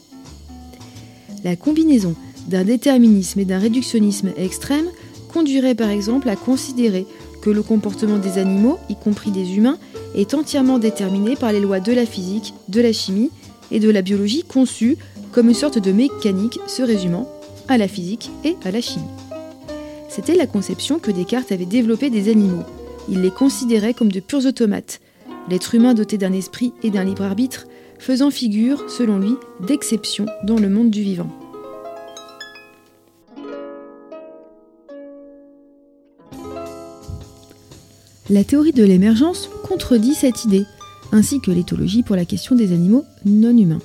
[1.44, 2.14] La combinaison
[2.48, 4.86] d'un déterminisme et d'un réductionnisme extrême
[5.32, 7.06] conduirait par exemple à considérer
[7.42, 9.78] que le comportement des animaux, y compris des humains,
[10.14, 13.30] est entièrement déterminé par les lois de la physique, de la chimie
[13.70, 14.96] et de la biologie conçues
[15.36, 17.30] comme une sorte de mécanique se résumant
[17.68, 19.04] à la physique et à la chimie.
[20.08, 22.62] C'était la conception que Descartes avait développée des animaux.
[23.10, 24.98] Il les considérait comme de purs automates,
[25.50, 27.66] l'être humain doté d'un esprit et d'un libre arbitre
[27.98, 31.28] faisant figure, selon lui, d'exception dans le monde du vivant.
[38.30, 40.64] La théorie de l'émergence contredit cette idée,
[41.12, 43.82] ainsi que l'éthologie pour la question des animaux non humains.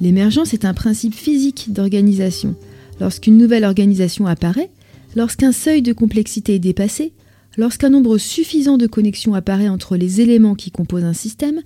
[0.00, 2.54] L'émergence est un principe physique d'organisation.
[3.00, 4.70] Lorsqu'une nouvelle organisation apparaît,
[5.16, 7.12] lorsqu'un seuil de complexité est dépassé,
[7.56, 11.60] lorsqu'un nombre suffisant de connexions apparaît entre les éléments qui composent un système,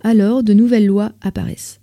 [0.00, 1.80] alors de nouvelles lois apparaissent.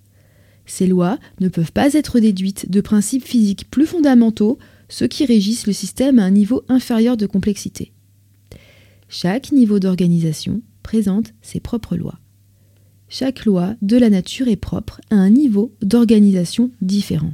[0.66, 4.58] Ces lois ne peuvent pas être déduites de principes physiques plus fondamentaux,
[4.90, 7.92] ceux qui régissent le système à un niveau inférieur de complexité.
[9.10, 12.20] Chaque niveau d'organisation présente ses propres lois.
[13.16, 17.32] Chaque loi de la nature est propre à un niveau d'organisation différent.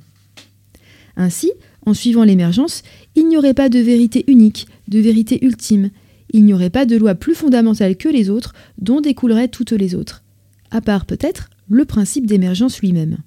[1.15, 1.53] Ainsi,
[1.85, 2.83] en suivant l'émergence,
[3.15, 5.89] il n'y aurait pas de vérité unique, de vérité ultime,
[6.33, 9.95] il n'y aurait pas de loi plus fondamentale que les autres dont découleraient toutes les
[9.95, 10.21] autres,
[10.69, 13.19] à part peut-être le principe d'émergence lui-même.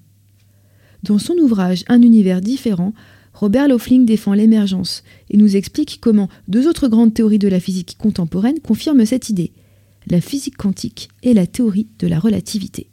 [1.01, 2.93] Dans son ouvrage Un univers différent,
[3.33, 7.97] Robert Laughlin défend l'émergence et nous explique comment deux autres grandes théories de la physique
[7.97, 9.53] contemporaine confirment cette idée,
[10.09, 12.89] la physique quantique et la théorie de la relativité.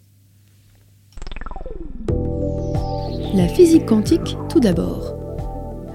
[3.34, 5.16] La physique quantique tout d'abord.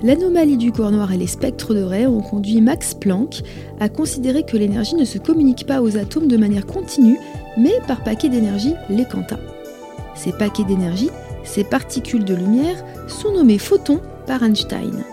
[0.03, 3.41] l'anomalie du corps noir et les spectres de ray ont conduit Max Planck
[3.79, 7.17] à considérer que l'énergie ne se communique pas aux atomes de manière continue,
[7.57, 9.39] mais par paquets d'énergie, les quanta.
[10.15, 11.09] Ces paquets d'énergie,
[11.43, 15.03] ces particules de lumière, sont nommés photons par Einstein.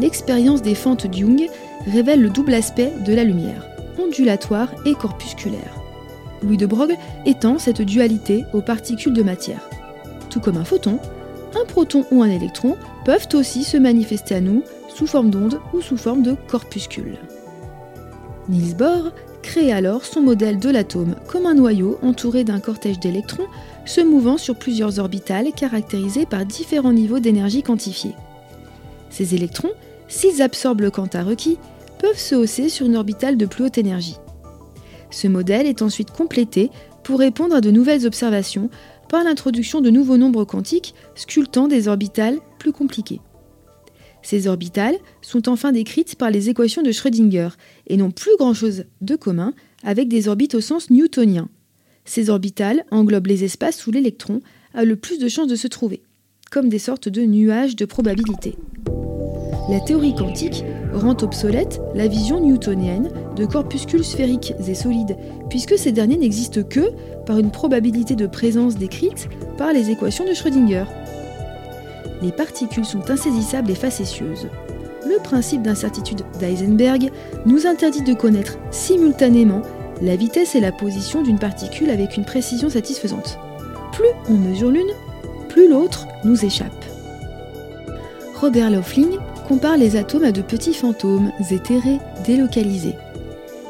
[0.00, 1.48] L'expérience des fentes de Young
[1.86, 3.66] révèle le double aspect de la lumière,
[3.98, 5.74] ondulatoire et corpusculaire.
[6.42, 9.68] Louis de Broglie étend cette dualité aux particules de matière.
[10.30, 10.98] Tout comme un photon,
[11.60, 15.80] un proton ou un électron peuvent aussi se manifester à nous sous forme d'ondes ou
[15.80, 17.18] sous forme de corpuscules.
[18.48, 23.46] Niels Bohr crée alors son modèle de l'atome comme un noyau entouré d'un cortège d'électrons
[23.84, 28.14] se mouvant sur plusieurs orbitales caractérisées par différents niveaux d'énergie quantifiés.
[29.10, 29.70] Ces électrons,
[30.08, 31.58] s'ils absorbent le quanta requis,
[31.98, 34.16] peuvent se hausser sur une orbitale de plus haute énergie.
[35.10, 36.70] Ce modèle est ensuite complété
[37.02, 38.70] pour répondre à de nouvelles observations
[39.08, 43.20] par l'introduction de nouveaux nombres quantiques sculptant des orbitales plus compliquées.
[44.22, 47.50] Ces orbitales sont enfin décrites par les équations de Schrödinger
[47.86, 49.54] et n'ont plus grand-chose de commun
[49.84, 51.48] avec des orbites au sens newtonien.
[52.04, 54.40] Ces orbitales englobent les espaces où l'électron
[54.74, 56.02] a le plus de chances de se trouver,
[56.50, 58.56] comme des sortes de nuages de probabilité.
[59.68, 65.16] La théorie quantique rend obsolète la vision newtonienne de corpuscules sphériques et solides,
[65.50, 66.92] puisque ces derniers n'existent que
[67.26, 69.28] par une probabilité de présence décrite
[69.58, 70.84] par les équations de Schrödinger.
[72.22, 74.48] Les particules sont insaisissables et facétieuses.
[75.06, 77.10] Le principe d'incertitude d'Eisenberg
[77.44, 79.62] nous interdit de connaître simultanément
[80.02, 83.38] la vitesse et la position d'une particule avec une précision satisfaisante.
[83.92, 84.92] Plus on mesure l'une,
[85.48, 86.84] plus l'autre nous échappe.
[88.40, 92.96] Robert Laughlin compare les atomes à de petits fantômes éthérés, délocalisés.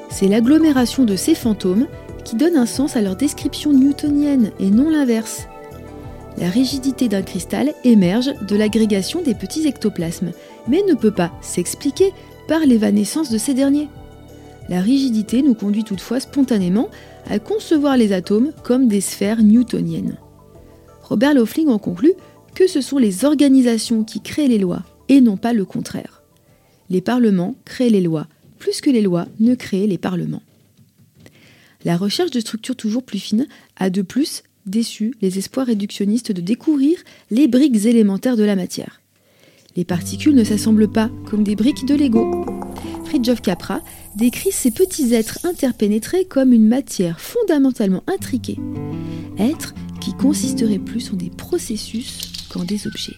[0.08, 1.86] C'est l'agglomération de ces fantômes
[2.24, 5.46] qui donne un sens à leur description newtonienne et non l'inverse.
[6.38, 10.32] La rigidité d'un cristal émerge de l'agrégation des petits ectoplasmes,
[10.66, 12.12] mais ne peut pas s'expliquer
[12.48, 13.88] par l'évanescence de ces derniers.
[14.68, 16.88] La rigidité nous conduit toutefois spontanément
[17.28, 20.16] à concevoir les atomes comme des sphères newtoniennes.
[21.02, 22.14] Robert Laughlin en conclut
[22.54, 26.22] que ce sont les organisations qui créent les lois et non pas le contraire.
[26.90, 28.26] Les parlements créent les lois,
[28.58, 30.42] plus que les lois ne créent les parlements.
[31.84, 36.40] La recherche de structures toujours plus fines a de plus déçu les espoirs réductionnistes de
[36.40, 36.98] découvrir
[37.30, 39.00] les briques élémentaires de la matière.
[39.76, 42.44] Les particules ne s'assemblent pas comme des briques de Lego.
[43.04, 43.82] Fridtjof Capra
[44.16, 48.58] décrit ces petits êtres interpénétrés comme une matière fondamentalement intriquée,
[49.38, 53.16] êtres qui consisteraient plus en des processus qu'en des objets.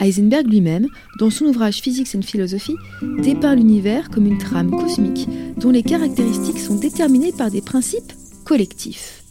[0.00, 0.86] Heisenberg lui-même,
[1.18, 2.74] dans son ouvrage Physics and Philosophy,
[3.22, 8.12] dépeint l'univers comme une trame cosmique dont les caractéristiques sont déterminées par des principes
[8.44, 9.22] collectifs.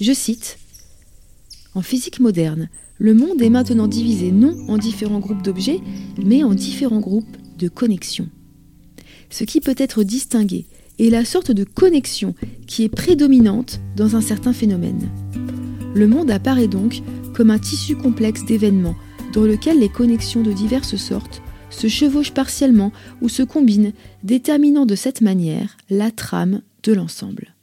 [0.00, 0.58] Je cite
[1.74, 5.80] En physique moderne, le monde est maintenant divisé non en différents groupes d'objets,
[6.22, 8.28] mais en différents groupes de connexions.
[9.30, 10.66] Ce qui peut être distingué
[10.98, 12.34] est la sorte de connexion
[12.66, 15.08] qui est prédominante dans un certain phénomène.
[15.94, 17.00] Le monde apparaît donc
[17.34, 18.96] comme un tissu complexe d'événements
[19.32, 23.92] dans lequel les connexions de diverses sortes se chevauchent partiellement ou se combinent,
[24.24, 27.54] déterminant de cette manière la trame de l'ensemble.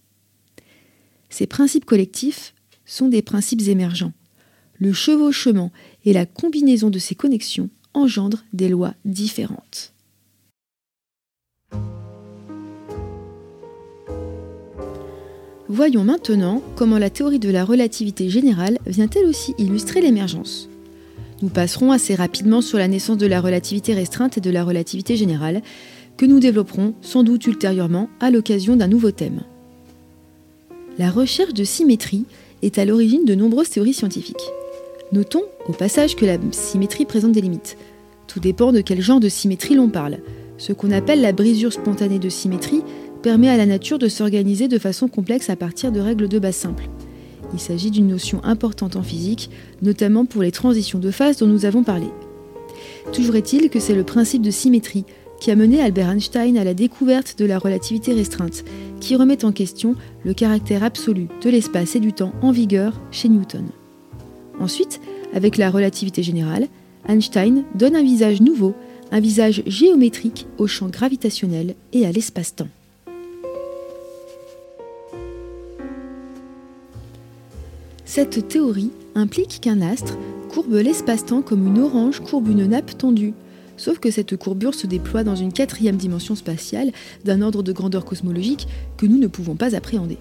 [1.30, 2.54] Ces principes collectifs
[2.86, 4.14] sont des principes émergents.
[4.80, 5.72] Le chevauchement
[6.06, 9.94] et la combinaison de ces connexions engendrent des lois différentes.
[15.70, 20.70] Voyons maintenant comment la théorie de la relativité générale vient elle aussi illustrer l'émergence.
[21.42, 25.16] Nous passerons assez rapidement sur la naissance de la relativité restreinte et de la relativité
[25.16, 25.62] générale,
[26.18, 29.42] que nous développerons sans doute ultérieurement à l'occasion d'un nouveau thème.
[30.98, 32.26] La recherche de symétrie
[32.64, 34.52] est à l'origine de nombreuses théories scientifiques.
[35.12, 37.78] Notons au passage que la symétrie présente des limites.
[38.26, 40.18] Tout dépend de quel genre de symétrie l'on parle.
[40.58, 42.82] Ce qu'on appelle la brisure spontanée de symétrie
[43.22, 46.56] permet à la nature de s'organiser de façon complexe à partir de règles de base
[46.56, 46.90] simples.
[47.54, 49.50] Il s'agit d'une notion importante en physique,
[49.82, 52.08] notamment pour les transitions de phase dont nous avons parlé.
[53.14, 55.06] Toujours est-il que c'est le principe de symétrie
[55.40, 58.64] qui a mené Albert Einstein à la découverte de la relativité restreinte,
[59.00, 63.30] qui remet en question le caractère absolu de l'espace et du temps en vigueur chez
[63.30, 63.66] Newton.
[64.60, 65.00] Ensuite,
[65.34, 66.68] avec la relativité générale,
[67.08, 68.74] Einstein donne un visage nouveau,
[69.12, 72.68] un visage géométrique au champ gravitationnel et à l'espace-temps.
[78.08, 80.18] Cette théorie implique qu'un astre
[80.50, 83.34] courbe l'espace-temps comme une orange courbe une nappe tendue,
[83.76, 86.94] sauf que cette courbure se déploie dans une quatrième dimension spatiale
[87.26, 90.18] d'un ordre de grandeur cosmologique que nous ne pouvons pas appréhender.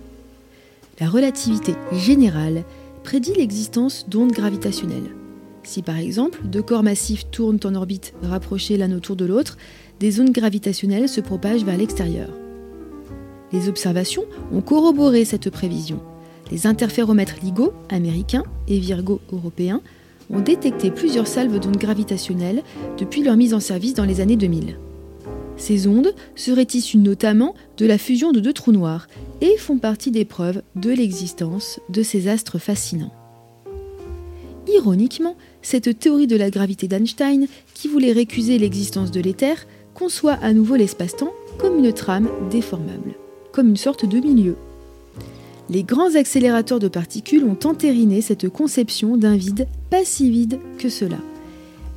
[0.99, 2.65] La relativité générale
[3.05, 5.15] prédit l'existence d'ondes gravitationnelles.
[5.63, 9.57] Si par exemple deux corps massifs tournent en orbite rapprochés l'un autour de l'autre,
[10.01, 12.31] des ondes gravitationnelles se propagent vers l'extérieur.
[13.53, 16.01] Les observations ont corroboré cette prévision.
[16.51, 19.81] Les interféromètres LIGO américains et Virgo européens
[20.31, 22.63] ont détecté plusieurs salves d'ondes gravitationnelles
[22.99, 24.79] depuis leur mise en service dans les années 2000.
[25.57, 29.09] Ces ondes seraient issues notamment de la fusion de deux trous noirs
[29.41, 33.13] et font partie des preuves de l'existence de ces astres fascinants.
[34.69, 40.53] Ironiquement, cette théorie de la gravité d'Einstein, qui voulait récuser l'existence de l'éther, conçoit à
[40.53, 43.15] nouveau l'espace-temps comme une trame déformable,
[43.53, 44.57] comme une sorte de milieu.
[45.69, 50.89] Les grands accélérateurs de particules ont entériné cette conception d'un vide pas si vide que
[50.89, 51.19] cela.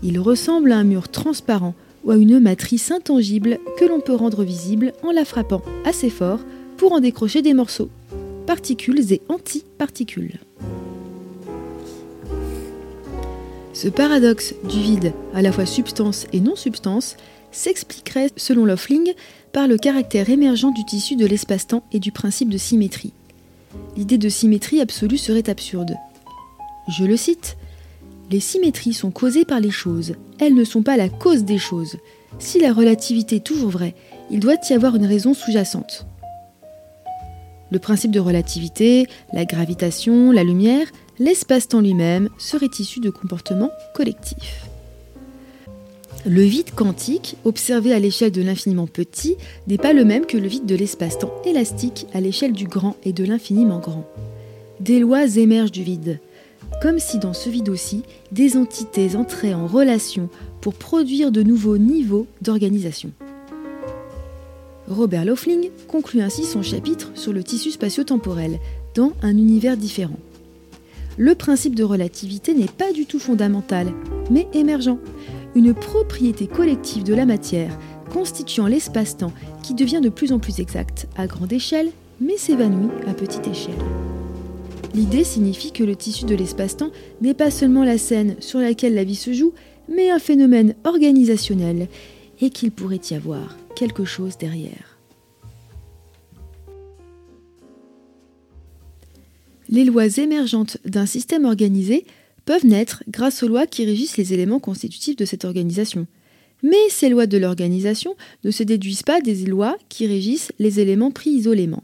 [0.02, 4.44] Il ressemble à un mur transparent ou à une matrice intangible que l'on peut rendre
[4.44, 6.40] visible en la frappant assez fort
[6.78, 7.90] pour en décrocher des morceaux,
[8.48, 10.40] particules et antiparticules.
[13.74, 17.18] Ce paradoxe du vide, à la fois substance et non-substance,
[17.52, 19.14] s'expliquerait, selon Loeffling,
[19.54, 23.14] par le caractère émergent du tissu de l'espace-temps et du principe de symétrie.
[23.96, 25.96] L'idée de symétrie absolue serait absurde.
[26.88, 27.58] Je le cite
[28.32, 31.98] Les symétries sont causées par les choses, elles ne sont pas la cause des choses.
[32.38, 33.96] Si la relativité est toujours vraie,
[34.32, 36.06] il doit y avoir une raison sous-jacente.
[37.72, 40.88] Le principe de relativité, la gravitation, la lumière,
[41.20, 44.69] l'espace-temps lui-même serait issu de comportements collectifs.
[46.26, 50.50] Le vide quantique, observé à l'échelle de l'infiniment petit, n'est pas le même que le
[50.50, 54.06] vide de l'espace-temps élastique à l'échelle du grand et de l'infiniment grand.
[54.82, 56.20] Des lois émergent du vide,
[56.82, 58.04] comme si dans ce vide aussi,
[58.34, 63.12] des entités entraient en relation pour produire de nouveaux niveaux d'organisation.
[64.90, 68.60] Robert Loeffling conclut ainsi son chapitre sur le tissu spatio-temporel
[68.94, 70.20] dans un univers différent.
[71.18, 73.94] Le principe de relativité n'est pas du tout fondamental,
[74.32, 74.98] mais émergent
[75.56, 77.78] une propriété collective de la matière
[78.12, 79.34] constituant l'espace-temps
[79.64, 83.74] qui devient de plus en plus exact à grande échelle, mais s'évanouit à petite échelle.
[84.94, 86.92] L'idée signifie que le tissu de l'espace-temps
[87.22, 89.54] n'est pas seulement la scène sur laquelle la vie se joue,
[89.88, 91.88] mais un phénomène organisationnel,
[92.42, 94.98] et qu'il pourrait y avoir quelque chose derrière.
[99.68, 102.06] Les lois émergentes d'un système organisé
[102.50, 106.08] peuvent naître grâce aux lois qui régissent les éléments constitutifs de cette organisation.
[106.64, 111.12] Mais ces lois de l'organisation ne se déduisent pas des lois qui régissent les éléments
[111.12, 111.84] pris isolément.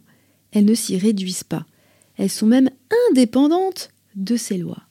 [0.51, 1.68] Elles ne s'y réduisent pas.
[2.18, 2.72] Elles sont même
[3.11, 4.82] indépendantes de ces lois.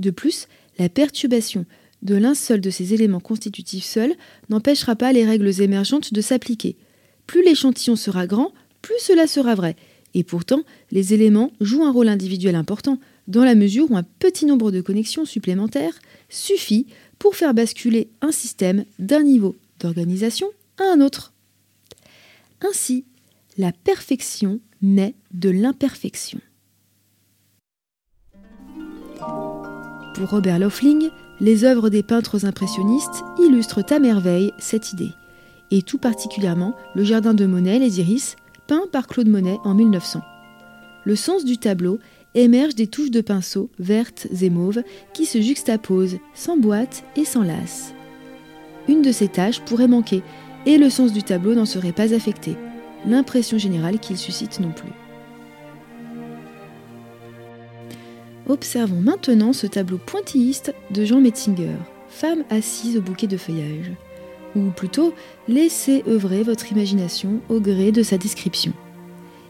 [0.00, 1.64] De plus, la perturbation
[2.02, 4.16] de l'un seul de ces éléments constitutifs seuls
[4.48, 6.74] n'empêchera pas les règles émergentes de s'appliquer.
[7.28, 9.76] Plus l'échantillon sera grand, plus cela sera vrai.
[10.14, 12.98] Et pourtant, les éléments jouent un rôle individuel important,
[13.28, 15.98] dans la mesure où un petit nombre de connexions supplémentaires
[16.28, 16.86] suffit
[17.18, 20.48] pour faire basculer un système d'un niveau d'organisation
[20.78, 21.32] à un autre.
[22.60, 23.04] Ainsi,
[23.58, 26.40] la perfection naît de l'imperfection.
[30.14, 31.10] Pour Robert Loeffling,
[31.40, 35.10] les œuvres des peintres impressionnistes illustrent à merveille cette idée,
[35.70, 38.36] et tout particulièrement le jardin de Monet, Les Iris,
[38.68, 40.22] peint par Claude Monet en 1900.
[41.04, 41.98] Le sens du tableau
[42.34, 47.42] émergent des touches de pinceau vertes et mauves qui se juxtaposent, sans boîte et sans
[47.42, 47.94] lace.
[48.88, 50.22] Une de ces taches pourrait manquer
[50.66, 52.56] et le sens du tableau n'en serait pas affecté,
[53.06, 54.92] l'impression générale qu'il suscite non plus.
[58.48, 61.76] Observons maintenant ce tableau pointilliste de Jean Metzinger,
[62.08, 63.92] femme assise au bouquet de feuillage.
[64.56, 65.14] Ou plutôt,
[65.48, 68.72] laissez œuvrer votre imagination au gré de sa description.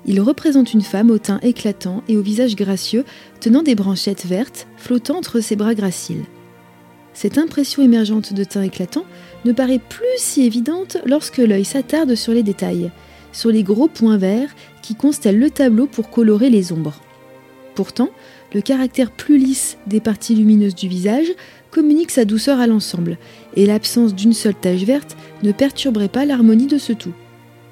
[0.05, 3.05] Il représente une femme au teint éclatant et au visage gracieux,
[3.41, 6.25] tenant des branchettes vertes flottant entre ses bras graciles.
[7.15, 9.05] Cette impression émergente de teint éclatant
[9.45, 12.91] ne paraît plus si évidente lorsque l'œil s'attarde sur les détails,
[13.33, 17.01] sur les gros points verts qui constellent le tableau pour colorer les ombres.
[17.75, 18.11] Pourtant,
[18.55, 21.29] le caractère plus lisse des parties lumineuses du visage
[21.71, 23.17] communique sa douceur à l'ensemble,
[23.57, 27.15] et l'absence d'une seule tache verte ne perturberait pas l'harmonie de ce tout.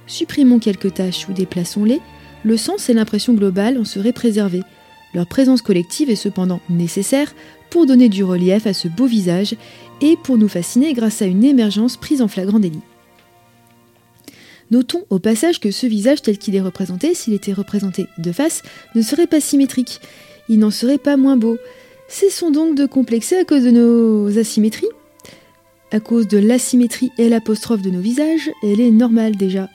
[0.07, 2.01] Supprimons quelques taches ou déplaçons-les,
[2.45, 4.63] le sens et l'impression globale en seraient préservés.
[5.15, 7.35] Leur présence collective est cependant nécessaire
[7.69, 9.57] pour donner du relief à ce beau visage
[10.01, 12.81] et pour nous fasciner grâce à une émergence prise en flagrant délit.
[14.71, 18.63] Notons au passage que ce visage tel qu'il est représenté, s'il était représenté de face,
[18.95, 20.01] ne serait pas symétrique.
[20.49, 21.59] Il n'en serait pas moins beau.
[22.07, 24.89] Cessons donc de complexer à cause de nos asymétries.
[25.91, 29.69] À cause de l'asymétrie et l'apostrophe de nos visages, elle est normale déjà.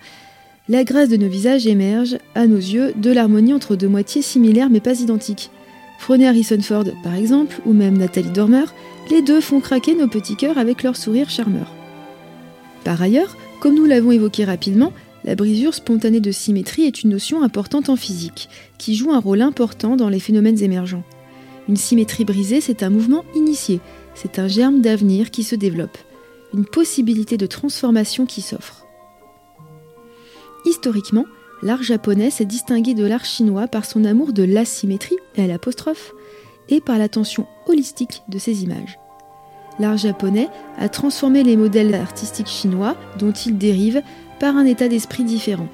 [0.68, 4.72] La grâce de nos visages émerge, à nos yeux, de l'harmonie entre deux moitiés similaires
[4.72, 5.52] mais pas identiques.
[6.00, 8.66] Prenez Harrison Ford par exemple, ou même Nathalie Dormer,
[9.12, 11.72] les deux font craquer nos petits cœurs avec leur sourire charmeur.
[12.84, 14.92] Par ailleurs, comme nous l'avons évoqué rapidement,
[15.24, 18.50] la brisure spontanée de symétrie est une notion importante en physique,
[18.80, 21.04] qui joue un rôle important dans les phénomènes émergents.
[21.70, 23.82] Une symétrie brisée, c'est un mouvement initié,
[24.16, 25.98] c'est un germe d'avenir qui se développe,
[26.56, 28.85] une possibilité de transformation qui s'offre.
[30.66, 31.26] Historiquement,
[31.62, 35.18] l'art japonais s'est distingué de l'art chinois par son amour de l'asymétrie,
[36.70, 38.98] et par l'attention holistique de ses images.
[39.80, 40.48] L'art japonais
[40.78, 44.02] a transformé les modèles artistiques chinois dont il dérive
[44.40, 45.68] par un état d'esprit différent.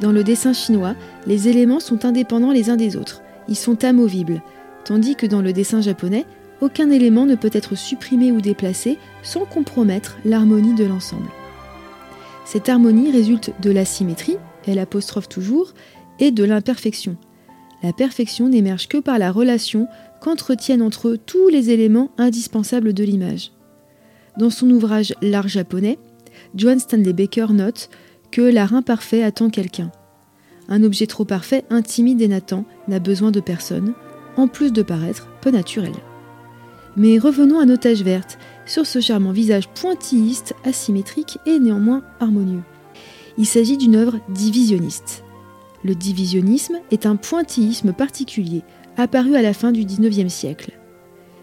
[0.00, 0.94] Dans le dessin chinois,
[1.26, 4.42] les éléments sont indépendants les uns des autres, ils sont amovibles,
[4.84, 6.26] tandis que dans le dessin japonais,
[6.60, 11.28] aucun élément ne peut être supprimé ou déplacé sans compromettre l'harmonie de l'ensemble.
[12.46, 14.36] Cette harmonie résulte de la symétrie,
[14.68, 15.74] elle apostrophe toujours,
[16.20, 17.16] et de l'imperfection.
[17.82, 19.88] La perfection n'émerge que par la relation
[20.20, 23.50] qu'entretiennent entre eux tous les éléments indispensables de l'image.
[24.38, 25.98] Dans son ouvrage L'art japonais,
[26.54, 27.90] Johann Stanley Baker note
[28.30, 29.90] que l'art imparfait attend quelqu'un.
[30.68, 33.92] Un objet trop parfait, intimide et n'attend, n'a besoin de personne,
[34.36, 35.92] en plus de paraître peu naturel.
[36.96, 42.62] Mais revenons à nos taches vertes, sur ce charmant visage pointilliste, asymétrique et néanmoins harmonieux.
[43.38, 45.24] Il s'agit d'une œuvre divisionniste.
[45.84, 48.62] Le divisionnisme est un pointillisme particulier,
[48.96, 50.72] apparu à la fin du XIXe siècle.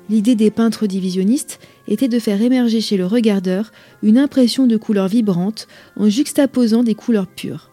[0.10, 3.72] L'idée des peintres divisionnistes était de faire émerger chez le regardeur
[4.02, 7.70] une impression de couleurs vibrantes en juxtaposant des couleurs pures.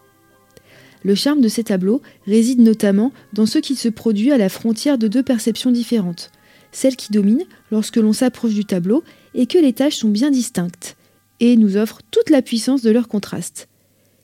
[1.03, 4.97] Le charme de ces tableaux réside notamment dans ce qui se produit à la frontière
[4.97, 6.31] de deux perceptions différentes,
[6.71, 10.95] celle qui domine lorsque l'on s'approche du tableau et que les tâches sont bien distinctes,
[11.39, 13.67] et nous offre toute la puissance de leur contraste,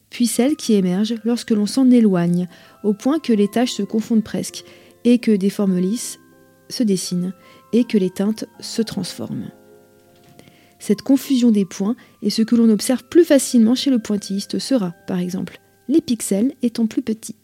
[0.09, 2.47] puis celle qui émerge lorsque l'on s'en éloigne,
[2.83, 4.63] au point que les tâches se confondent presque,
[5.03, 6.19] et que des formes lisses
[6.69, 7.33] se dessinent,
[7.73, 9.51] et que les teintes se transforment.
[10.79, 14.93] Cette confusion des points est ce que l'on observe plus facilement chez le pointilliste sera,
[15.07, 17.35] par exemple, les pixels étant plus petits.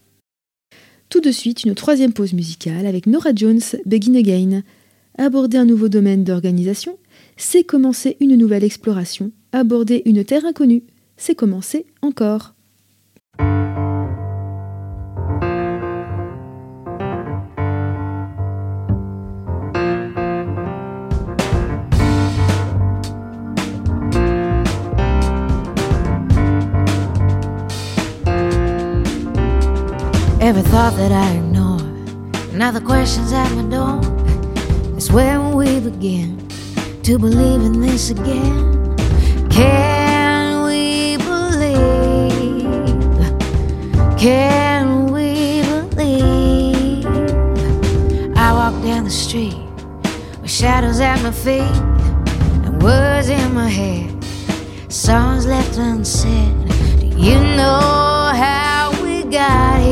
[1.10, 4.64] Tout de suite, une troisième pause musicale avec Nora Jones, Begin Again.
[5.18, 6.98] Aborder un nouveau domaine d'organisation,
[7.38, 9.32] c'est commencer une nouvelle exploration.
[9.52, 10.84] Aborder une terre inconnue,
[11.18, 12.54] c'est commencer encore.
[30.42, 31.80] Every thought that I ignore,
[32.54, 34.02] now the questions at my door.
[34.98, 36.53] It's where we begin
[37.04, 38.96] to believe in this again.
[39.50, 42.64] Can we believe?
[44.18, 47.06] Can we believe?
[48.38, 49.58] I walk down the street
[50.42, 51.76] with shadows at my feet
[52.66, 54.24] and words in my head,
[54.88, 56.70] songs left unsaid.
[57.02, 59.83] Do you know how we got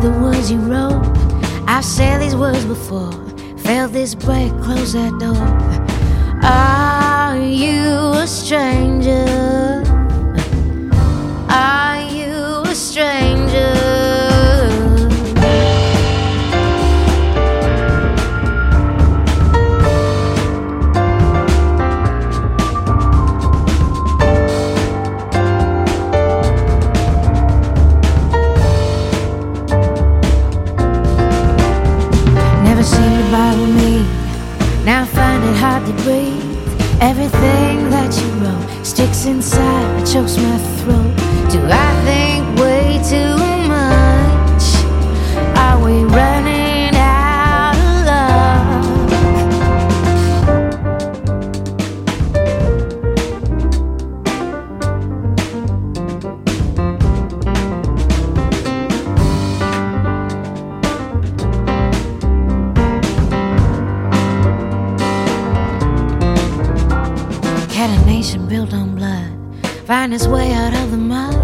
[0.00, 1.02] the words you wrote.
[1.66, 3.12] I've said these words before,
[3.58, 5.36] felt this break, close that door.
[6.42, 9.77] Are you a stranger?
[37.00, 41.16] Everything that you wrote sticks inside, chokes my throat.
[41.50, 43.47] Do I think way too
[70.08, 71.34] find his way out of the mud.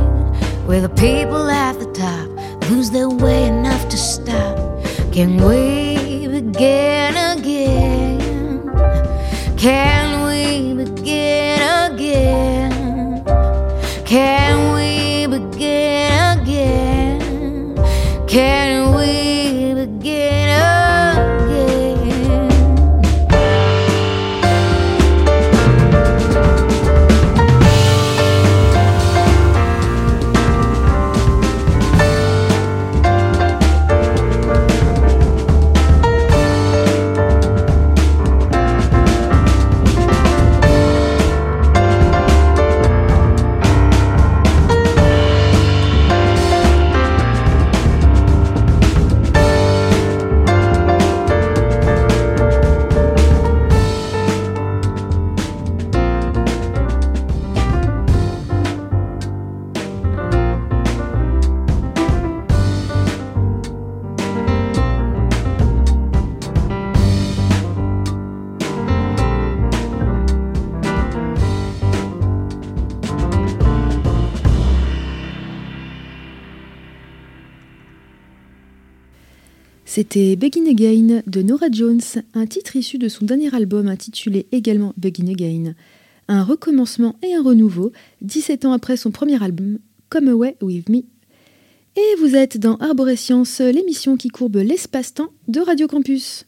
[0.67, 2.29] Where the people at the top
[2.71, 4.57] lose their way enough to stop.
[5.13, 8.21] Can we begin again?
[9.59, 11.61] Can we begin
[11.93, 13.25] again?
[14.07, 17.77] Can we begin again?
[18.27, 18.64] Can
[79.95, 82.01] C'était Begin Again de Nora Jones,
[82.35, 85.75] un titre issu de son dernier album intitulé également Begin Again.
[86.27, 87.93] Un recommencement et un renouveau,
[88.23, 89.79] 17 ans après son premier album,
[90.11, 91.05] Come Away With Me.
[91.95, 96.45] Et vous êtes dans Arborescience, l'émission qui courbe l'espace-temps de Radio Campus.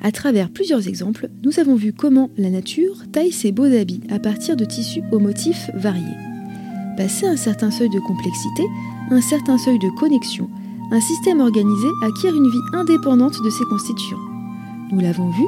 [0.00, 4.18] À travers plusieurs exemples, nous avons vu comment la nature taille ses beaux habits à
[4.18, 6.31] partir de tissus aux motifs variés.
[6.96, 8.64] Passé un certain seuil de complexité,
[9.10, 10.48] un certain seuil de connexion,
[10.90, 14.20] un système organisé acquiert une vie indépendante de ses constituants.
[14.90, 15.44] Nous l'avons vu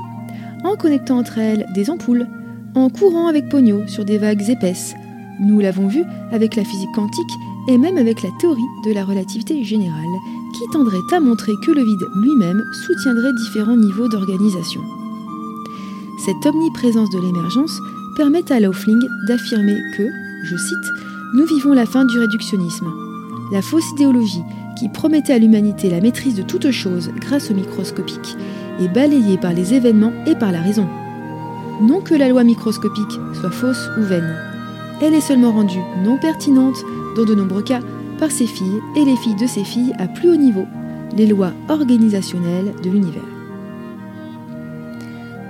[0.65, 2.27] en connectant entre elles des ampoules,
[2.75, 4.95] en courant avec Pogno sur des vagues épaisses.
[5.41, 7.33] Nous l'avons vu avec la physique quantique
[7.69, 10.05] et même avec la théorie de la relativité générale,
[10.55, 14.81] qui tendrait à montrer que le vide lui-même soutiendrait différents niveaux d'organisation.
[16.25, 17.79] Cette omniprésence de l'émergence
[18.17, 20.09] permet à Laufling d'affirmer que,
[20.45, 22.93] je cite, nous vivons la fin du réductionnisme.
[23.53, 24.43] La fausse idéologie
[24.79, 28.37] qui promettait à l'humanité la maîtrise de toute chose grâce au microscopique
[28.81, 30.87] est balayée par les événements et par la raison.
[31.83, 34.35] Non que la loi microscopique soit fausse ou vaine.
[35.03, 36.85] Elle est seulement rendue non pertinente,
[37.17, 37.81] dans de nombreux cas,
[38.19, 40.67] par ses filles et les filles de ses filles à plus haut niveau,
[41.17, 43.23] les lois organisationnelles de l'univers.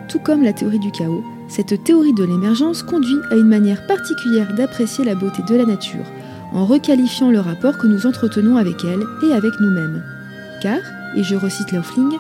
[0.08, 4.54] Tout comme la théorie du chaos, cette théorie de l'émergence conduit à une manière particulière
[4.54, 6.04] d'apprécier la beauté de la nature,
[6.52, 10.02] en requalifiant le rapport que nous entretenons avec elle et avec nous-mêmes.
[10.62, 10.80] Car,
[11.16, 12.12] et je recite Laufling,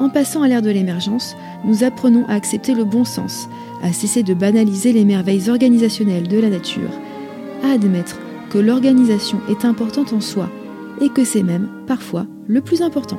[0.00, 3.48] en passant à l'ère de l'émergence, nous apprenons à accepter le bon sens,
[3.82, 6.90] à cesser de banaliser les merveilles organisationnelles de la nature,
[7.64, 8.18] à admettre
[8.50, 10.48] que l'organisation est importante en soi
[11.00, 13.18] et que c'est même, parfois, le plus important.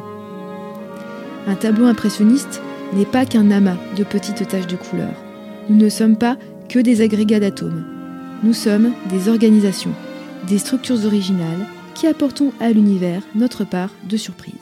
[1.48, 2.62] Un tableau impressionniste
[2.94, 5.23] n'est pas qu'un amas de petites taches de couleurs.
[5.70, 6.38] Nous ne sommes pas
[6.68, 7.86] que des agrégats d'atomes.
[8.44, 9.94] Nous sommes des organisations,
[10.50, 14.54] des structures originales qui apportons à l'univers notre part de surprise.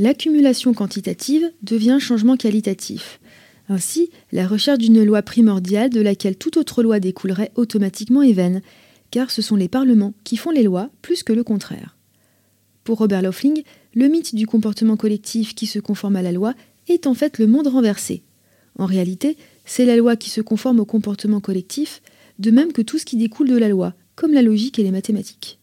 [0.00, 3.20] L'accumulation quantitative devient changement qualitatif.
[3.68, 8.62] Ainsi, la recherche d'une loi primordiale de laquelle toute autre loi découlerait automatiquement est vaine,
[9.12, 11.96] car ce sont les parlements qui font les lois plus que le contraire.
[12.82, 13.62] Pour Robert Laufling,
[13.94, 16.52] le mythe du comportement collectif qui se conforme à la loi
[16.88, 18.22] est en fait le monde renversé.
[18.78, 22.02] En réalité, c'est la loi qui se conforme au comportement collectif,
[22.38, 24.90] de même que tout ce qui découle de la loi, comme la logique et les
[24.90, 25.58] mathématiques.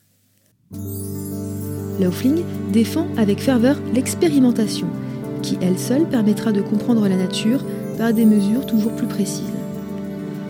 [2.00, 4.88] Laufling défend avec ferveur l'expérimentation,
[5.42, 7.64] qui elle seule permettra de comprendre la nature
[7.98, 9.44] par des mesures toujours plus précises.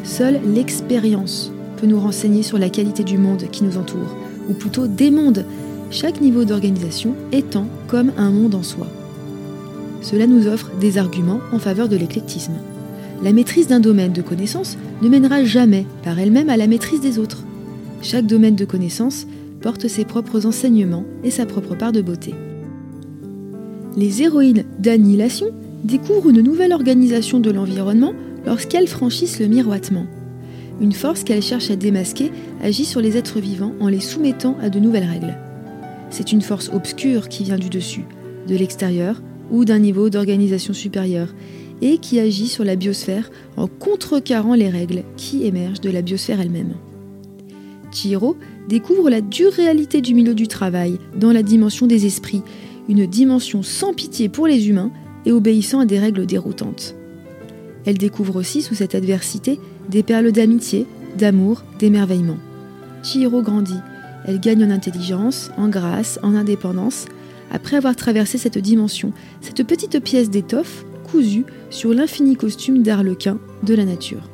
[0.03, 4.15] Seule l'expérience peut nous renseigner sur la qualité du monde qui nous entoure,
[4.49, 5.45] ou plutôt des mondes,
[5.91, 8.87] chaque niveau d'organisation étant comme un monde en soi.
[10.03, 12.53] Cela nous offre des arguments en faveur de l'éclectisme.
[13.23, 17.19] La maîtrise d'un domaine de connaissance ne mènera jamais par elle-même à la maîtrise des
[17.19, 17.43] autres.
[18.01, 19.25] Chaque domaine de connaissance
[19.61, 22.35] porte ses propres enseignements et sa propre part de beauté.
[23.95, 25.47] Les héroïnes d'annihilation
[25.85, 28.13] découvrent une nouvelle organisation de l'environnement
[28.45, 30.05] lorsqu'elles franchissent le miroitement.
[30.81, 32.31] Une force qu'elles cherchent à démasquer
[32.61, 35.37] agit sur les êtres vivants en les soumettant à de nouvelles règles.
[36.09, 38.05] C'est une force obscure qui vient du dessus,
[38.49, 39.21] de l'extérieur
[39.53, 41.33] ou d'un niveau d'organisation supérieur,
[41.81, 46.41] et qui agit sur la biosphère en contrecarrant les règles qui émergent de la biosphère
[46.41, 46.73] elle-même.
[47.91, 48.35] Chihiro
[48.67, 52.41] découvre la dure réalité du milieu du travail dans la dimension des esprits,
[52.89, 54.91] une dimension sans pitié pour les humains
[55.25, 56.95] et obéissant à des règles déroutantes.
[57.85, 60.87] Elle découvre aussi sous cette adversité des perles d'amitié,
[61.17, 62.37] d'amour, d'émerveillement.
[63.03, 63.79] Chihiro grandit,
[64.25, 67.05] elle gagne en intelligence, en grâce, en indépendance,
[67.53, 73.75] après avoir traversé cette dimension, cette petite pièce d'étoffe cousue sur l'infini costume d'arlequin de
[73.75, 74.27] la nature.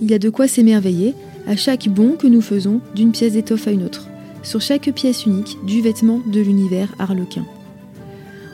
[0.00, 1.14] Il y a de quoi s'émerveiller
[1.46, 4.08] à chaque bond que nous faisons d'une pièce d'étoffe à une autre,
[4.42, 7.46] sur chaque pièce unique du vêtement de l'univers arlequin.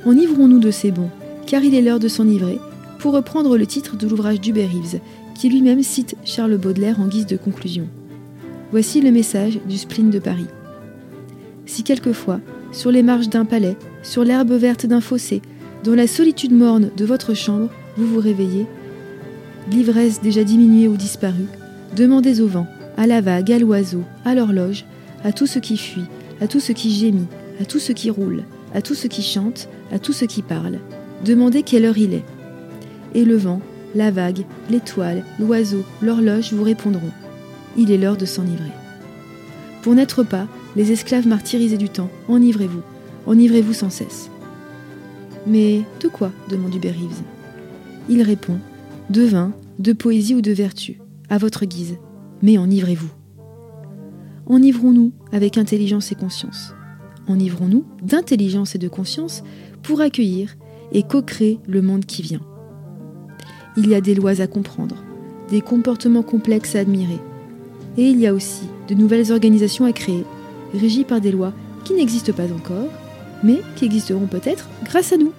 [0.06, 1.10] Enivrons-nous de ces bons,
[1.46, 2.58] car il est l'heure de s'enivrer,
[3.00, 5.00] pour reprendre le titre de l'ouvrage d'Hubert Reeves,
[5.34, 7.88] qui lui-même cite Charles Baudelaire en guise de conclusion.
[8.70, 10.46] Voici le message du spleen de Paris.
[11.70, 12.40] Si quelquefois,
[12.72, 15.40] sur les marches d'un palais, sur l'herbe verte d'un fossé,
[15.84, 18.66] dans la solitude morne de votre chambre, vous vous réveillez,
[19.70, 21.46] l'ivresse déjà diminuée ou disparue,
[21.94, 22.66] demandez au vent,
[22.96, 24.84] à la vague, à l'oiseau, à l'horloge,
[25.22, 26.06] à tout ce qui fuit,
[26.40, 27.28] à tout ce qui gémit,
[27.60, 28.42] à tout ce qui roule,
[28.74, 30.80] à tout ce qui chante, à tout ce qui parle.
[31.24, 32.24] Demandez quelle heure il est.
[33.14, 33.60] Et le vent,
[33.94, 37.12] la vague, l'étoile, l'oiseau, l'horloge vous répondront.
[37.76, 38.72] Il est l'heure de s'enivrer.
[39.82, 42.82] Pour n'être pas les esclaves martyrisés du temps, enivrez-vous,
[43.26, 44.30] enivrez-vous sans cesse.
[45.46, 46.94] Mais de quoi demande Hubert.
[48.08, 48.58] Il répond
[49.08, 51.96] De vin, de poésie ou de vertu, à votre guise,
[52.42, 53.10] mais enivrez-vous.
[54.46, 56.74] enivrons-nous avec intelligence et conscience.
[57.28, 59.42] Enivrons-nous d'intelligence et de conscience
[59.82, 60.56] pour accueillir
[60.92, 62.40] et co-créer le monde qui vient.
[63.76, 64.96] Il y a des lois à comprendre,
[65.48, 67.20] des comportements complexes à admirer,
[67.96, 70.24] et il y a aussi de nouvelles organisations à créer,
[70.74, 71.52] régies par des lois
[71.84, 72.88] qui n'existent pas encore,
[73.42, 75.32] mais qui existeront peut-être grâce à nous.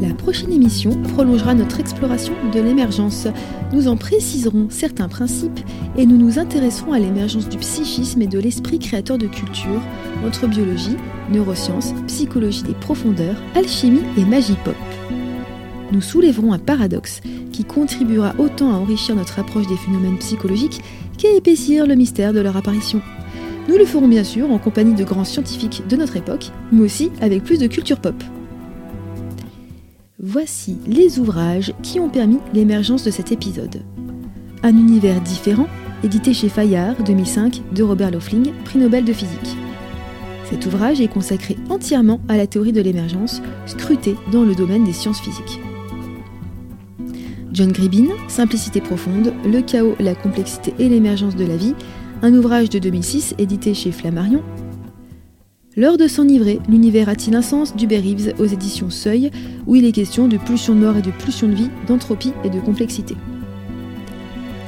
[0.00, 3.28] La prochaine émission prolongera notre exploration de l'émergence.
[3.72, 5.60] Nous en préciserons certains principes
[5.96, 9.80] et nous nous intéresserons à l'émergence du psychisme et de l'esprit créateur de culture
[10.26, 10.96] entre biologie,
[11.32, 14.74] neurosciences, psychologie des profondeurs, alchimie et magie pop.
[15.92, 17.20] Nous soulèverons un paradoxe
[17.56, 20.82] qui contribuera autant à enrichir notre approche des phénomènes psychologiques
[21.16, 23.00] qu'à épaissir le mystère de leur apparition.
[23.66, 27.10] Nous le ferons bien sûr en compagnie de grands scientifiques de notre époque, mais aussi
[27.22, 28.14] avec plus de culture pop.
[30.18, 33.80] Voici les ouvrages qui ont permis l'émergence de cet épisode.
[34.62, 35.66] Un univers différent,
[36.04, 39.56] édité chez Fayard 2005 de Robert Laughlin, prix Nobel de physique.
[40.50, 44.92] Cet ouvrage est consacré entièrement à la théorie de l'émergence, scrutée dans le domaine des
[44.92, 45.60] sciences physiques.
[47.56, 51.74] John Gribin, Simplicité profonde, Le chaos, la complexité et l'émergence de la vie,
[52.20, 54.42] un ouvrage de 2006 édité chez Flammarion.
[55.74, 59.30] L'heure de s'enivrer, l'univers a-t-il un sens d'Hubert Reeves aux éditions Seuil,
[59.66, 62.50] où il est question de pulsion de mort et de pulsion de vie, d'entropie et
[62.50, 63.16] de complexité.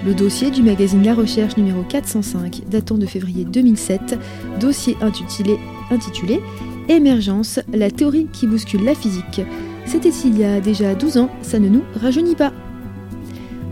[0.07, 4.19] Le dossier du magazine La Recherche numéro 405, datant de février 2007,
[4.61, 5.59] dossier intitulé,
[5.91, 6.41] intitulé
[6.89, 9.43] Émergence, la théorie qui bouscule la physique.
[9.85, 12.51] C'était il y a déjà 12 ans, ça ne nous rajeunit pas.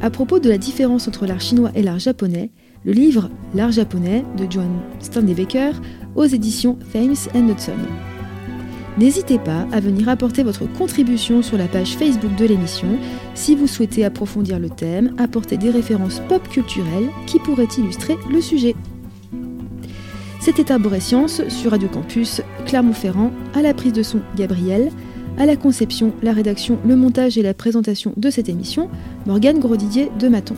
[0.02, 2.50] À propos de la différence entre l'art chinois et l'art japonais,
[2.84, 4.70] le livre L'art japonais de John
[5.00, 5.72] Stanley Baker
[6.14, 7.72] aux éditions Thames Hudson.
[8.98, 12.98] N'hésitez pas à venir apporter votre contribution sur la page Facebook de l'émission
[13.34, 18.40] si vous souhaitez approfondir le thème, apporter des références pop culturelles qui pourraient illustrer le
[18.40, 18.74] sujet.
[20.40, 24.90] C'était Arborescience sur Radio Campus Clermont-Ferrand à la prise de son Gabriel,
[25.38, 28.88] à la conception, la rédaction, le montage et la présentation de cette émission,
[29.26, 30.54] Morgane Grosdidier de Maton.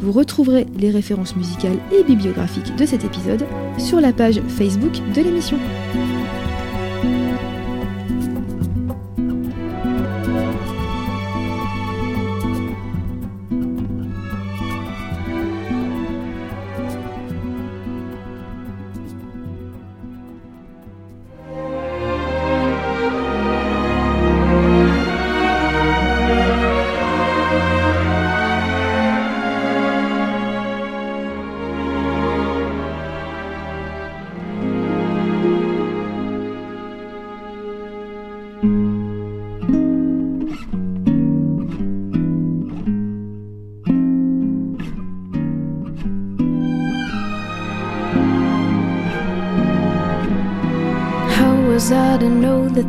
[0.00, 3.44] Vous retrouverez les références musicales et bibliographiques de cet épisode
[3.78, 5.58] sur la page Facebook de l'émission.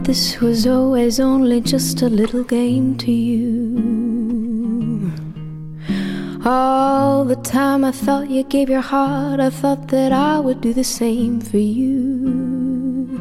[0.10, 5.12] This was always only just a little game to you?
[6.44, 10.74] All the time I thought you gave your heart, I thought that I would do
[10.74, 13.20] the same for you.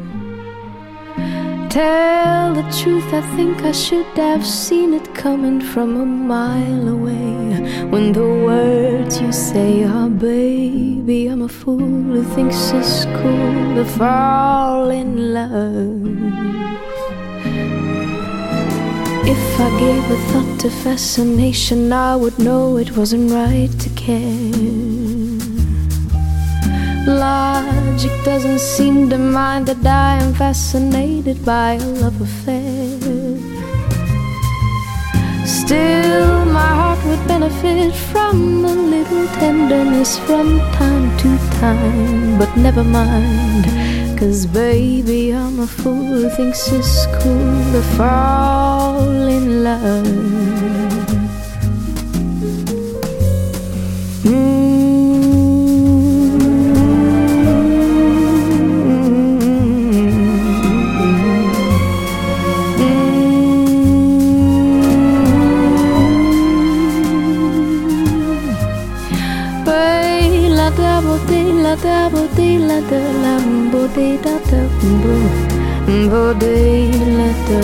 [1.69, 7.85] Tell the truth, I think I should have seen it coming from a mile away.
[7.91, 13.85] When the words you say are, baby, I'm a fool who thinks it's cool to
[13.85, 16.58] fall in love.
[19.31, 24.89] If I gave a thought to fascination, I would know it wasn't right to care.
[27.05, 32.97] Logic doesn't seem to mind that I am fascinated by a love affair.
[35.45, 42.39] Still, my heart would benefit from a little tenderness from time to time.
[42.39, 43.65] But never mind,
[44.19, 50.68] cause baby, I'm a fool who thinks it's cool to fall in love.
[71.69, 73.33] La da bo de la da la
[73.71, 74.61] bo de da da
[75.01, 75.15] bo
[76.11, 76.55] bo de
[77.17, 77.59] la da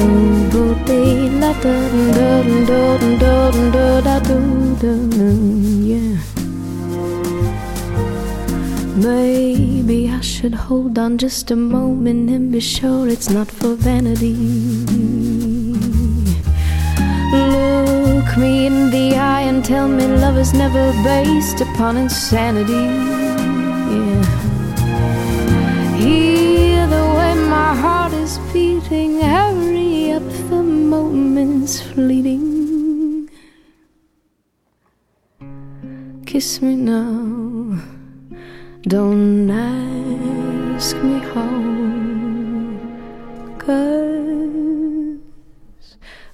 [0.52, 1.02] bo de
[1.42, 1.76] la da
[2.18, 2.30] da
[2.70, 2.82] da
[3.22, 3.32] da
[3.76, 4.50] da da da
[4.82, 4.94] da
[9.06, 14.36] Maybe I should hold on just a moment and be sure it's not for vanity.
[17.34, 23.15] Look me in the eye and tell me love is never based upon insanity.
[28.56, 33.30] Beating, hurry up, the moment's fleeting.
[36.26, 37.82] Kiss me now,
[38.84, 41.66] don't ask me how.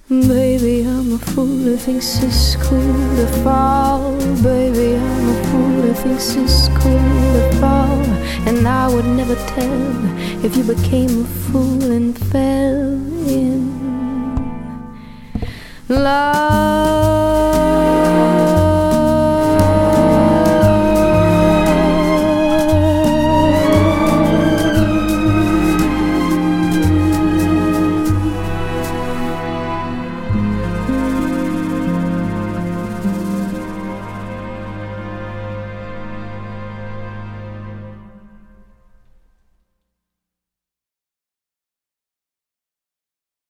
[0.08, 4.14] Baby, I'm a fool who thinks it's cool to fall.
[4.42, 8.01] Baby, I'm a fool who thinks it's cool to fall.
[8.44, 12.92] And I would never tell if you became a fool and fell
[13.28, 13.62] in
[15.88, 17.31] love.